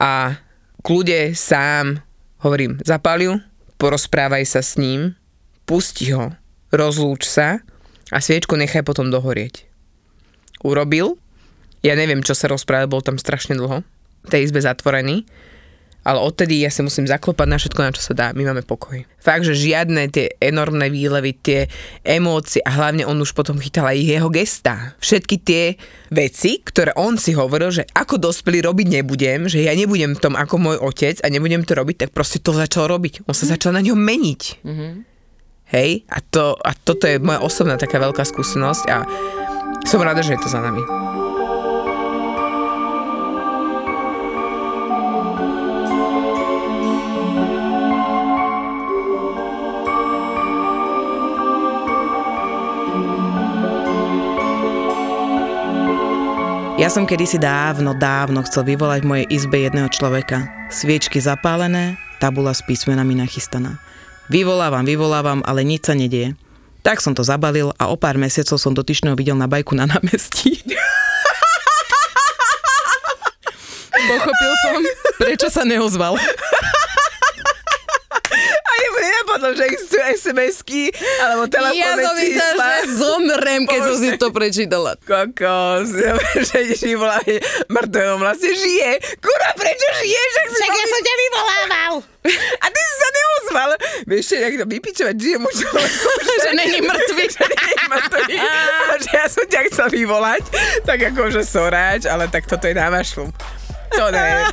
a 0.00 0.40
kľude 0.80 1.36
sám, 1.36 2.00
hovorím, 2.40 2.80
zapaliu, 2.80 3.44
porozprávaj 3.76 4.48
sa 4.48 4.64
s 4.64 4.80
ním, 4.80 5.12
pusti 5.68 6.16
ho, 6.16 6.32
rozlúč 6.72 7.28
sa 7.28 7.60
a 8.08 8.18
sviečku 8.18 8.56
nechaj 8.56 8.80
potom 8.80 9.12
dohorieť. 9.12 9.68
Urobil, 10.64 11.20
ja 11.84 11.92
neviem, 11.96 12.24
čo 12.24 12.32
sa 12.32 12.48
rozprával, 12.48 12.88
bol 12.88 13.04
tam 13.04 13.20
strašne 13.20 13.56
dlho, 13.60 13.84
v 14.24 14.28
tej 14.28 14.48
izbe 14.48 14.60
zatvorený, 14.64 15.28
ale 16.00 16.18
odtedy 16.20 16.64
ja 16.64 16.72
si 16.72 16.80
musím 16.80 17.04
zaklopať 17.04 17.46
na 17.48 17.56
všetko, 17.60 17.80
na 17.84 17.92
čo 17.92 18.02
sa 18.02 18.12
dá. 18.16 18.26
My 18.32 18.48
máme 18.48 18.64
pokoj. 18.64 19.04
Fakt, 19.20 19.44
že 19.44 19.52
žiadne 19.52 20.08
tie 20.08 20.32
enormné 20.40 20.88
výlevy, 20.88 21.36
tie 21.36 21.68
emócie 22.00 22.64
a 22.64 22.72
hlavne 22.72 23.04
on 23.04 23.20
už 23.20 23.36
potom 23.36 23.60
chytal 23.60 23.84
aj 23.84 24.00
jeho 24.00 24.28
gestá. 24.32 24.96
Všetky 25.04 25.36
tie 25.44 25.76
veci, 26.08 26.64
ktoré 26.64 26.96
on 26.96 27.20
si 27.20 27.36
hovoril, 27.36 27.68
že 27.68 27.84
ako 27.92 28.16
dospelý 28.16 28.64
robiť 28.64 28.86
nebudem, 29.00 29.44
že 29.44 29.60
ja 29.60 29.76
nebudem 29.76 30.16
v 30.16 30.22
tom 30.24 30.34
ako 30.40 30.56
môj 30.56 30.76
otec 30.80 31.20
a 31.20 31.28
nebudem 31.28 31.68
to 31.68 31.76
robiť, 31.76 32.08
tak 32.08 32.10
proste 32.16 32.40
to 32.40 32.56
začal 32.56 32.88
robiť. 32.88 33.28
On 33.28 33.36
sa 33.36 33.44
mm. 33.44 33.52
začal 33.52 33.76
na 33.76 33.84
ňo 33.84 33.92
meniť. 33.92 34.42
Mm-hmm. 34.64 34.92
Hej? 35.70 35.90
A, 36.10 36.18
to, 36.24 36.56
a 36.58 36.72
toto 36.74 37.06
je 37.06 37.20
moja 37.20 37.44
osobná 37.44 37.76
taká 37.76 38.00
veľká 38.00 38.24
skúsenosť 38.24 38.84
a 38.90 39.04
som 39.86 40.02
rada, 40.02 40.24
že 40.24 40.34
je 40.34 40.42
to 40.42 40.50
za 40.50 40.60
nami. 40.64 40.82
Ja 56.80 56.88
som 56.88 57.04
kedysi 57.04 57.36
dávno, 57.36 57.92
dávno 57.92 58.40
chcel 58.40 58.64
vyvolať 58.64 59.04
v 59.04 59.10
mojej 59.12 59.26
izbe 59.28 59.60
jedného 59.60 59.92
človeka. 59.92 60.48
Sviečky 60.72 61.20
zapálené, 61.20 62.00
tabula 62.16 62.56
s 62.56 62.64
písmenami 62.64 63.20
nachystaná. 63.20 63.76
Vyvolávam, 64.32 64.88
vyvolávam, 64.88 65.44
ale 65.44 65.60
nič 65.60 65.84
sa 65.84 65.92
nedieje. 65.92 66.40
Tak 66.80 67.04
som 67.04 67.12
to 67.12 67.20
zabalil 67.20 67.76
a 67.76 67.92
o 67.92 68.00
pár 68.00 68.16
mesiacov 68.16 68.56
som 68.56 68.72
dotyčného 68.72 69.12
videl 69.12 69.36
na 69.36 69.44
bajku 69.44 69.76
na 69.76 69.84
námestí. 69.92 70.56
Pochopil 73.92 74.52
som, 74.64 74.80
prečo 75.20 75.52
sa 75.52 75.68
neozval 75.68 76.16
nenapadlo, 79.50 79.58
že 79.58 79.64
existujú 79.66 80.02
SMS-ky, 80.14 80.82
alebo 81.22 81.42
telefónne 81.50 81.80
Ja 81.80 81.94
som 81.98 82.14
myslela, 82.16 82.66
že 82.70 82.82
zomrem, 82.94 83.60
keď 83.66 83.80
som 83.82 83.96
si 83.98 84.10
to 84.16 84.28
prečítala. 84.30 84.92
Kokos, 85.02 85.90
že 86.46 86.56
ideš 86.70 86.82
vyvolávať 86.86 87.42
mŕtvého 87.66 88.14
vlastne 88.18 88.52
žije. 88.54 88.90
Kurva, 89.18 89.50
prečo 89.58 89.86
žiješ? 89.98 90.32
Ak 90.40 90.48
Však 90.50 90.70
ja 90.70 90.86
som 90.86 91.00
ťa 91.00 91.14
vyvolával. 91.14 91.92
A 92.60 92.66
ty 92.68 92.80
si 92.84 92.94
sa 93.00 93.08
neozval. 93.16 93.70
Vieš, 94.04 94.24
že 94.28 94.36
jak 94.44 94.54
to 94.60 94.66
vypičovať 94.68 95.16
žije 95.16 95.36
mu 95.40 95.48
človeku. 95.48 96.10
že 96.44 96.50
není 96.52 96.80
mŕtvy. 96.84 97.24
že 97.36 97.44
není 97.48 97.84
mŕtvy. 97.88 98.34
A 98.36 98.94
že 99.00 99.12
ja 99.16 99.26
som 99.26 99.44
ťa 99.48 99.60
chcel 99.72 99.88
vyvolať. 99.88 100.42
Tak 100.84 100.98
akože 101.16 101.42
soráč, 101.42 102.04
ale 102.04 102.28
tak 102.28 102.44
toto 102.44 102.68
je 102.68 102.76
na 102.76 102.92
vašu. 102.92 103.32
To 103.96 104.10
ne. 104.10 104.46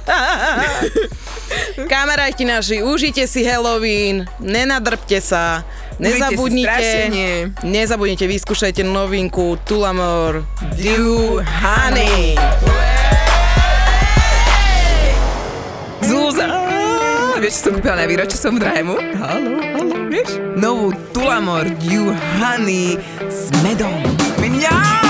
Kamaráti 1.92 2.46
naši, 2.46 2.84
užite 2.84 3.28
si 3.28 3.46
Halloween, 3.46 4.26
nenadrbte 4.40 5.22
sa, 5.22 5.64
nezabudnite, 6.02 7.14
nezabudnite, 7.64 8.26
vyskúšajte 8.28 8.84
novinku 8.84 9.56
Tulamor 9.64 10.44
Dew 10.76 11.40
Honey. 11.62 12.36
Zúza. 16.02 16.48
Vieš, 17.38 17.54
čo 17.54 17.62
som 17.70 17.72
kúpila 17.78 17.96
na 18.02 18.10
výročie 18.10 18.38
som 18.40 18.58
drahému? 18.58 18.98
Halo, 19.22 19.62
halo, 19.62 19.96
vieš? 20.10 20.42
Novú 20.58 20.90
Tulamor 21.14 21.70
Dew 21.86 22.10
Honey 22.42 22.98
s 23.30 23.54
medom. 23.62 24.02
Mňam! 24.42 25.07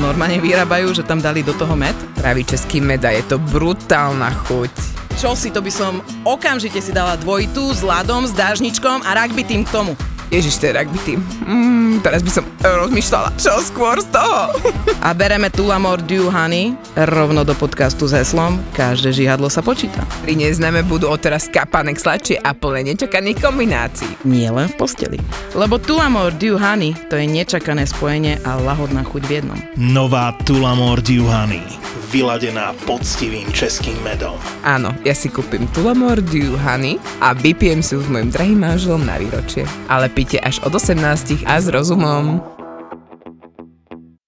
Normálne 0.00 0.40
vyrábajú, 0.40 0.96
že 0.96 1.04
tam 1.04 1.20
dali 1.20 1.44
do 1.44 1.52
toho 1.52 1.76
med? 1.76 1.92
Pravý 2.16 2.40
český 2.48 2.80
med 2.80 3.04
a 3.04 3.12
je 3.12 3.20
to 3.28 3.36
brutálna 3.36 4.32
chuť 4.48 5.00
čo 5.20 5.36
si, 5.36 5.52
to 5.52 5.60
by 5.60 5.68
som 5.68 6.00
okamžite 6.24 6.80
si 6.80 6.96
dala 6.96 7.12
dvojitú 7.20 7.76
s 7.76 7.84
ľadom, 7.84 8.24
s 8.24 8.32
dážničkom 8.32 9.04
a 9.04 9.12
rugby 9.20 9.44
tým 9.44 9.68
k 9.68 9.72
tomu. 9.76 9.92
Ježiš, 10.30 10.62
to 10.62 10.70
je 10.70 10.78
rugby 10.78 10.98
tým. 11.02 11.20
Mm, 11.42 12.06
teraz 12.06 12.22
by 12.22 12.30
som 12.30 12.46
rozmýšľala, 12.62 13.34
čo 13.34 13.58
skôr 13.66 13.98
z 13.98 14.14
toho. 14.14 14.54
A 15.06 15.10
bereme 15.10 15.50
Tulamor 15.50 15.98
Dew 16.06 16.30
Honey 16.30 16.78
rovno 16.94 17.42
do 17.42 17.50
podcastu 17.58 18.06
s 18.06 18.14
heslom 18.14 18.62
Každé 18.70 19.10
žihadlo 19.10 19.50
sa 19.50 19.58
počíta. 19.58 20.06
Pri 20.22 20.38
neznáme 20.38 20.86
budú 20.86 21.10
odteraz 21.10 21.50
kapanek 21.50 21.98
sladšie 21.98 22.38
a 22.46 22.54
plné 22.54 22.94
nečakaných 22.94 23.42
kombinácií. 23.42 24.22
Nie 24.22 24.54
len 24.54 24.70
v 24.70 24.78
posteli. 24.78 25.18
Lebo 25.58 25.82
Tulamor 25.82 26.30
Dew 26.38 26.54
Honey 26.54 26.94
to 27.10 27.18
je 27.18 27.26
nečakané 27.26 27.90
spojenie 27.90 28.38
a 28.46 28.54
lahodná 28.54 29.02
chuť 29.02 29.22
v 29.26 29.32
jednom. 29.42 29.58
Nová 29.74 30.30
Tulamor 30.46 31.02
Dew 31.02 31.26
Honey 31.26 31.90
vyladená 32.10 32.74
poctivým 32.90 33.46
českým 33.54 33.94
medom. 34.02 34.34
Áno, 34.66 34.90
ja 35.06 35.14
si 35.14 35.30
kúpim 35.30 35.70
Tulamor 35.70 36.18
Dew 36.18 36.58
Honey 36.58 36.98
a 37.22 37.30
vypijem 37.30 37.78
si 37.80 37.94
ju 37.94 38.02
s 38.02 38.10
mojim 38.10 38.34
drahým 38.34 38.58
manželom 38.58 39.06
na 39.06 39.14
výročie. 39.14 39.62
Ale 39.86 40.10
pite 40.20 40.36
až 40.36 40.60
od 40.60 40.76
18 40.76 41.48
a 41.48 41.56
s 41.56 41.72
rozumom. 41.72 42.59